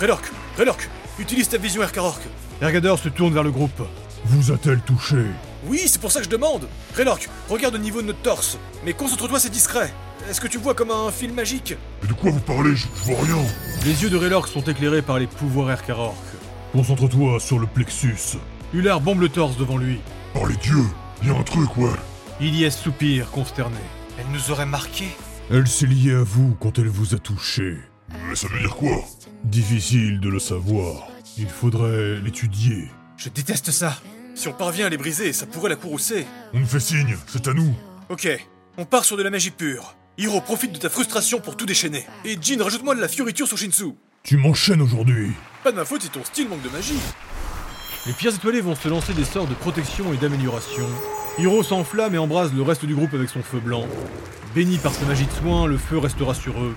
Relorque 0.00 0.30
Relorque 0.58 0.88
Utilise 1.18 1.48
ta 1.48 1.58
vision 1.58 1.82
Erkarork 1.82 2.22
Ergador 2.60 2.98
se 2.98 3.08
tourne 3.08 3.32
vers 3.32 3.42
le 3.42 3.50
groupe. 3.50 3.82
Vous 4.26 4.52
a-t-elle 4.52 4.80
touché? 4.80 5.24
Oui, 5.66 5.82
c'est 5.86 6.00
pour 6.00 6.12
ça 6.12 6.20
que 6.20 6.26
je 6.26 6.30
demande 6.30 6.68
Relorque, 6.96 7.28
regarde 7.48 7.74
au 7.74 7.78
niveau 7.78 8.02
de 8.02 8.06
notre 8.08 8.20
torse. 8.20 8.58
Mais 8.84 8.92
concentre-toi, 8.92 9.40
c'est 9.40 9.50
discret. 9.50 9.92
Est-ce 10.28 10.40
que 10.40 10.48
tu 10.48 10.58
vois 10.58 10.74
comme 10.74 10.90
un 10.90 11.10
fil 11.10 11.32
magique 11.32 11.74
Mais 12.02 12.08
de 12.08 12.12
quoi 12.14 12.30
vous 12.30 12.40
parlez? 12.40 12.76
Je, 12.76 12.86
je 12.96 13.12
vois 13.12 13.22
rien. 13.22 13.36
Les 13.84 14.02
yeux 14.02 14.10
de 14.10 14.16
Relork 14.16 14.48
sont 14.48 14.62
éclairés 14.62 15.02
par 15.02 15.18
les 15.18 15.26
pouvoirs 15.26 15.70
Erkarork. 15.70 16.16
Concentre-toi 16.72 17.40
sur 17.40 17.58
le 17.58 17.66
plexus. 17.66 18.36
Hullard 18.72 19.00
bombe 19.00 19.20
le 19.20 19.28
torse 19.28 19.56
devant 19.56 19.76
lui. 19.76 20.00
Par 20.32 20.46
les 20.46 20.56
dieux, 20.56 20.84
y 21.24 21.30
a 21.30 21.34
un 21.34 21.42
truc, 21.42 21.76
ouais. 21.76 21.90
Iliès 22.40 22.76
soupire, 22.76 23.30
consterné. 23.30 23.76
Elle 24.18 24.26
nous 24.32 24.50
aurait 24.50 24.66
marqué 24.66 25.06
Elle 25.50 25.66
s'est 25.68 25.86
liée 25.86 26.14
à 26.14 26.22
vous 26.22 26.56
quand 26.60 26.78
elle 26.78 26.88
vous 26.88 27.14
a 27.14 27.18
touché. 27.18 27.76
Mais 28.28 28.34
ça 28.34 28.48
veut 28.48 28.58
dire 28.58 28.74
quoi? 28.74 29.04
Difficile 29.44 30.20
de 30.20 30.28
le 30.28 30.38
savoir. 30.38 31.08
Il 31.38 31.48
faudrait 31.48 32.20
l'étudier. 32.20 32.88
Je 33.16 33.28
déteste 33.28 33.70
ça 33.70 33.98
Si 34.34 34.48
on 34.48 34.52
parvient 34.52 34.86
à 34.86 34.88
les 34.88 34.96
briser, 34.96 35.32
ça 35.32 35.46
pourrait 35.46 35.70
la 35.70 35.76
courroucer. 35.76 36.26
On 36.52 36.60
me 36.60 36.64
fait 36.64 36.80
signe, 36.80 37.16
c'est 37.26 37.46
à 37.46 37.54
nous. 37.54 37.74
Ok, 38.08 38.28
on 38.76 38.84
part 38.84 39.04
sur 39.04 39.16
de 39.16 39.22
la 39.22 39.30
magie 39.30 39.50
pure. 39.50 39.94
Hiro, 40.18 40.40
profite 40.40 40.72
de 40.72 40.78
ta 40.78 40.90
frustration 40.90 41.40
pour 41.40 41.56
tout 41.56 41.66
déchaîner. 41.66 42.04
Et 42.24 42.36
Jin, 42.40 42.62
rajoute-moi 42.62 42.94
de 42.94 43.00
la 43.00 43.08
fioriture 43.08 43.46
sur 43.46 43.58
Shinsu. 43.58 43.94
Tu 44.22 44.36
m'enchaînes 44.36 44.82
aujourd'hui. 44.82 45.32
Pas 45.62 45.70
de 45.70 45.76
ma 45.76 45.84
faute 45.84 46.02
si 46.02 46.08
ton 46.08 46.24
style 46.24 46.48
manque 46.48 46.62
de 46.62 46.68
magie. 46.68 46.98
Les 48.06 48.12
pierres 48.12 48.34
étoilées 48.34 48.60
vont 48.60 48.74
se 48.74 48.88
lancer 48.88 49.14
des 49.14 49.24
sorts 49.24 49.46
de 49.46 49.54
protection 49.54 50.12
et 50.12 50.16
d'amélioration. 50.16 50.86
Hiro 51.38 51.62
s'enflamme 51.62 52.14
et 52.14 52.18
embrase 52.18 52.52
le 52.52 52.62
reste 52.62 52.84
du 52.84 52.94
groupe 52.94 53.14
avec 53.14 53.28
son 53.28 53.42
feu 53.42 53.60
blanc. 53.60 53.86
Béni 54.54 54.78
par 54.78 54.92
sa 54.92 55.04
magie 55.06 55.26
de 55.26 55.32
soin, 55.32 55.66
le 55.66 55.78
feu 55.78 55.98
restera 55.98 56.34
sur 56.34 56.60
eux. 56.62 56.76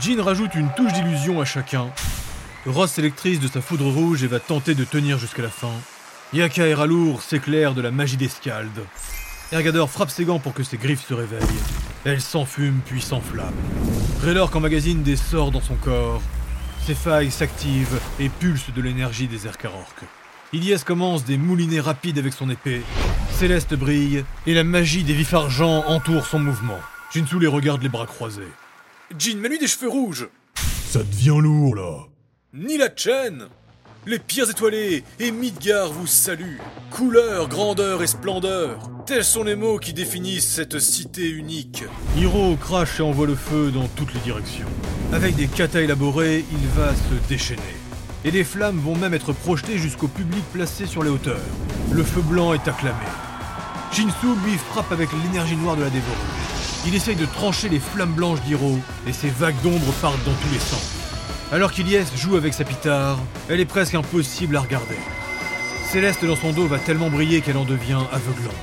Jin 0.00 0.22
rajoute 0.22 0.54
une 0.54 0.70
touche 0.76 0.92
d'illusion 0.92 1.40
à 1.40 1.44
chacun. 1.44 1.90
Ross 2.66 2.92
s'électrise 2.92 3.40
de 3.40 3.48
sa 3.48 3.60
foudre 3.60 3.90
rouge 3.90 4.24
et 4.24 4.26
va 4.26 4.40
tenter 4.40 4.74
de 4.74 4.84
tenir 4.84 5.18
jusqu'à 5.18 5.42
la 5.42 5.48
fin. 5.48 5.72
Yaka 6.34 6.66
et 6.66 6.74
Ralour 6.74 7.22
s'éclairent 7.22 7.74
de 7.74 7.80
la 7.80 7.90
magie 7.90 8.18
d'escalde. 8.18 8.84
Ergador 9.50 9.88
frappe 9.88 10.10
ses 10.10 10.26
gants 10.26 10.38
pour 10.38 10.52
que 10.52 10.62
ses 10.62 10.76
griffes 10.76 11.06
se 11.06 11.14
réveillent. 11.14 11.40
Elle 12.04 12.20
s'enfume 12.20 12.80
puis 12.84 13.00
s'enflamme. 13.00 13.54
Raylork 14.22 14.54
emmagasine 14.54 15.02
des 15.02 15.16
sorts 15.16 15.50
dans 15.50 15.62
son 15.62 15.76
corps. 15.76 16.20
Ses 16.84 16.94
failles 16.94 17.30
s'activent 17.30 17.98
et 18.20 18.28
pulsent 18.28 18.74
de 18.74 18.82
l'énergie 18.82 19.26
des 19.26 19.46
Erkarork. 19.46 20.04
Ilias 20.52 20.82
commence 20.84 21.24
des 21.24 21.38
moulinets 21.38 21.80
rapides 21.80 22.18
avec 22.18 22.34
son 22.34 22.50
épée. 22.50 22.82
Céleste 23.30 23.74
brille 23.74 24.22
et 24.46 24.52
la 24.52 24.64
magie 24.64 25.04
des 25.04 25.14
vifs 25.14 25.32
argent 25.32 25.82
entoure 25.86 26.26
son 26.26 26.40
mouvement. 26.40 26.78
Jinsu 27.10 27.38
les 27.38 27.46
regarde 27.46 27.82
les 27.82 27.88
bras 27.88 28.06
croisés. 28.06 28.52
Jin, 29.18 29.38
mets-lui 29.38 29.58
des 29.58 29.66
cheveux 29.66 29.88
rouges 29.88 30.28
Ça 30.54 31.02
devient 31.02 31.38
lourd 31.40 31.74
là. 31.74 32.06
Ni 32.52 32.76
la 32.76 32.88
chaîne 32.94 33.48
Les 34.06 34.18
pierres 34.18 34.48
étoilées 34.48 35.04
et 35.18 35.30
Midgar 35.30 35.92
vous 35.92 36.06
saluent. 36.06 36.60
Couleur, 36.90 37.48
grandeur 37.48 38.02
et 38.02 38.06
splendeur. 38.06 38.78
Tels 39.06 39.24
sont 39.24 39.44
les 39.44 39.56
mots 39.56 39.78
qui 39.78 39.92
définissent 39.92 40.48
cette 40.48 40.78
cité 40.78 41.28
unique. 41.28 41.84
Hiro 42.16 42.56
crache 42.56 43.00
et 43.00 43.02
envoie 43.02 43.26
le 43.26 43.34
feu 43.34 43.70
dans 43.70 43.86
toutes 43.88 44.14
les 44.14 44.20
directions. 44.20 44.68
Avec 45.12 45.36
des 45.36 45.46
katas 45.46 45.80
élaborés, 45.80 46.44
il 46.50 46.68
va 46.80 46.94
se 46.94 47.28
déchaîner. 47.28 47.60
Et 48.24 48.30
les 48.30 48.44
flammes 48.44 48.78
vont 48.78 48.96
même 48.96 49.14
être 49.14 49.32
projetées 49.32 49.78
jusqu'au 49.78 50.08
public 50.08 50.44
placé 50.52 50.86
sur 50.86 51.02
les 51.02 51.10
hauteurs. 51.10 51.36
Le 51.92 52.02
feu 52.02 52.22
blanc 52.22 52.54
est 52.54 52.68
acclamé. 52.68 52.96
Shinsu 53.92 54.28
lui 54.44 54.56
frappe 54.70 54.92
avec 54.92 55.08
l'énergie 55.24 55.56
noire 55.56 55.76
de 55.76 55.82
la 55.82 55.90
dévoreuse. 55.90 56.16
Il 56.86 56.94
essaye 56.94 57.16
de 57.16 57.26
trancher 57.26 57.68
les 57.68 57.80
flammes 57.80 58.14
blanches 58.14 58.40
d'Hiro, 58.42 58.78
et 59.06 59.12
ses 59.12 59.30
vagues 59.30 59.60
d'ombre 59.62 59.92
partent 60.00 60.24
dans 60.24 60.32
tous 60.32 60.52
les 60.52 60.60
sens. 60.60 61.07
Alors 61.50 61.72
qu'Iliès 61.72 62.06
joue 62.14 62.36
avec 62.36 62.52
sa 62.52 62.64
pitare, 62.64 63.18
elle 63.48 63.60
est 63.60 63.64
presque 63.64 63.94
impossible 63.94 64.54
à 64.56 64.60
regarder. 64.60 64.98
Céleste 65.90 66.22
dans 66.26 66.36
son 66.36 66.52
dos 66.52 66.66
va 66.66 66.78
tellement 66.78 67.08
briller 67.08 67.40
qu'elle 67.40 67.56
en 67.56 67.64
devient 67.64 68.02
aveuglante. 68.12 68.54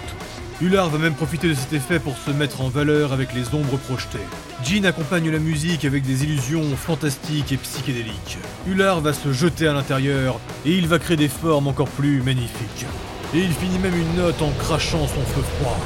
Hullard 0.62 0.90
va 0.90 1.00
même 1.00 1.16
profiter 1.16 1.48
de 1.48 1.56
cet 1.56 1.74
effet 1.74 2.00
pour 2.00 2.16
se 2.16 2.30
mettre 2.30 2.62
en 2.62 2.70
valeur 2.70 3.12
avec 3.12 3.34
les 3.34 3.56
ombres 3.56 3.78
projetées. 3.78 4.20
Jean 4.64 4.86
accompagne 4.86 5.32
la 5.32 5.40
musique 5.40 5.84
avec 5.84 6.04
des 6.04 6.26
illusions 6.26 6.76
fantastiques 6.76 7.52
et 7.52 7.58
psychédéliques. 7.58 8.38
Hullard 8.68 9.02
va 9.02 9.14
se 9.14 9.34
jeter 9.34 9.68
à 9.68 9.74
l'intérieur 9.74 10.40
et 10.64 10.78
il 10.78 10.88
va 10.88 11.00
créer 11.00 11.18
des 11.18 11.28
formes 11.28 11.68
encore 11.68 11.90
plus 11.90 12.22
magnifiques. 12.22 12.86
Et 13.34 13.40
il 13.40 13.52
finit 13.52 13.80
même 13.80 14.00
une 14.00 14.16
note 14.16 14.42
en 14.44 14.52
crachant 14.60 15.08
son 15.08 15.22
feu 15.34 15.42
froid, 15.60 15.80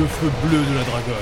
le 0.00 0.06
feu 0.06 0.30
bleu 0.44 0.58
de 0.58 0.78
la 0.78 0.84
dragonne. 0.84 1.14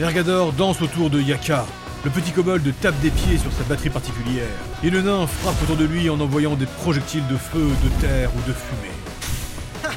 Ergador 0.00 0.52
danse 0.52 0.82
autour 0.82 1.08
de 1.08 1.18
Yaka. 1.18 1.64
Le 2.04 2.10
petit 2.10 2.30
kobold 2.30 2.72
tape 2.80 2.98
des 3.00 3.10
pieds 3.10 3.38
sur 3.38 3.50
sa 3.52 3.64
batterie 3.64 3.90
particulière, 3.90 4.46
et 4.84 4.90
le 4.90 5.02
nain 5.02 5.26
frappe 5.26 5.60
autour 5.64 5.76
de 5.76 5.84
lui 5.84 6.08
en 6.08 6.20
envoyant 6.20 6.54
des 6.54 6.66
projectiles 6.66 7.26
de 7.26 7.36
feu, 7.36 7.66
de 7.82 8.00
terre 8.00 8.30
ou 8.36 8.48
de 8.48 8.52
fumée. 8.52 9.92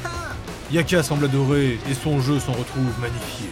Yaka 0.72 1.04
semble 1.04 1.26
adorer 1.26 1.78
et 1.88 1.94
son 1.94 2.20
jeu 2.20 2.40
s'en 2.40 2.52
retrouve 2.52 2.90
magnifié. 3.00 3.48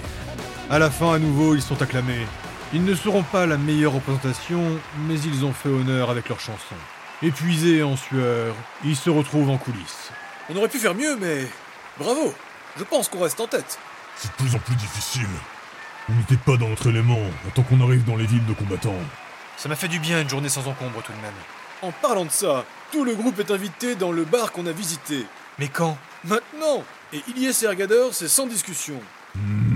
À 0.69 0.81
la 0.81 0.91
fin, 0.91 1.15
à 1.15 1.19
nouveau, 1.21 1.55
ils 1.55 1.63
sont 1.63 1.81
acclamés. 1.81 2.27
Ils 2.73 2.85
ne 2.85 2.95
seront 2.97 3.23
pas 3.23 3.47
la 3.47 3.57
meilleure 3.57 3.93
représentation, 3.93 4.63
mais 5.07 5.21
ils 5.21 5.45
ont 5.45 5.53
fait 5.53 5.69
honneur 5.69 6.11
avec 6.11 6.29
leur 6.29 6.41
chanson. 6.41 6.75
Épuisés 7.23 7.85
en 7.85 7.97
sueur, 7.97 8.57
ils 8.85 8.97
se 8.97 9.11
retrouvent 9.11 9.51
en 9.51 9.59
coulisses. 9.59 10.11
On 10.49 10.57
aurait 10.57 10.69
pu 10.69 10.79
faire 10.79 10.97
mieux, 10.97 11.17
mais... 11.21 11.47
Bravo 11.99 12.35
Je 12.77 12.83
pense 12.83 13.09
qu'on 13.09 13.23
reste 13.23 13.39
en 13.39 13.47
tête. 13.47 13.79
C'est 14.17 14.29
de 14.29 14.35
plus 14.35 14.57
en 14.57 14.59
plus 14.59 14.75
difficile. 14.75 15.29
On 16.11 16.17
n'était 16.19 16.37
pas 16.37 16.57
dans 16.57 16.69
notre 16.69 16.89
élément, 16.89 17.19
attends 17.47 17.63
qu'on 17.63 17.81
arrive 17.81 18.05
dans 18.05 18.17
les 18.17 18.27
villes 18.27 18.45
de 18.47 18.53
combattants. 18.53 18.95
Ça 19.57 19.69
m'a 19.69 19.77
fait 19.77 19.89
du 19.89 20.01
bien 20.01 20.21
une 20.21 20.29
journée 20.29 20.49
sans 20.49 20.67
encombre 20.67 21.03
tout 21.03 21.13
de 21.13 21.19
même. 21.19 21.35
En 21.83 21.93
parlant 21.93 22.25
de 22.25 22.31
ça, 22.31 22.65
tout 22.91 23.05
le 23.05 23.15
groupe 23.15 23.39
est 23.39 23.51
invité 23.51 23.95
dans 23.95 24.11
le 24.11 24.25
bar 24.25 24.51
qu'on 24.51 24.67
a 24.67 24.73
visité. 24.73 25.25
Mais 25.59 25.69
quand? 25.69 25.97
Maintenant 26.25 26.83
Et 27.13 27.23
Ilias 27.29 27.61
et 27.63 27.67
Ergador, 27.67 28.13
c'est 28.13 28.29
sans 28.29 28.47
discussion. 28.47 29.01
Hmm, 29.37 29.70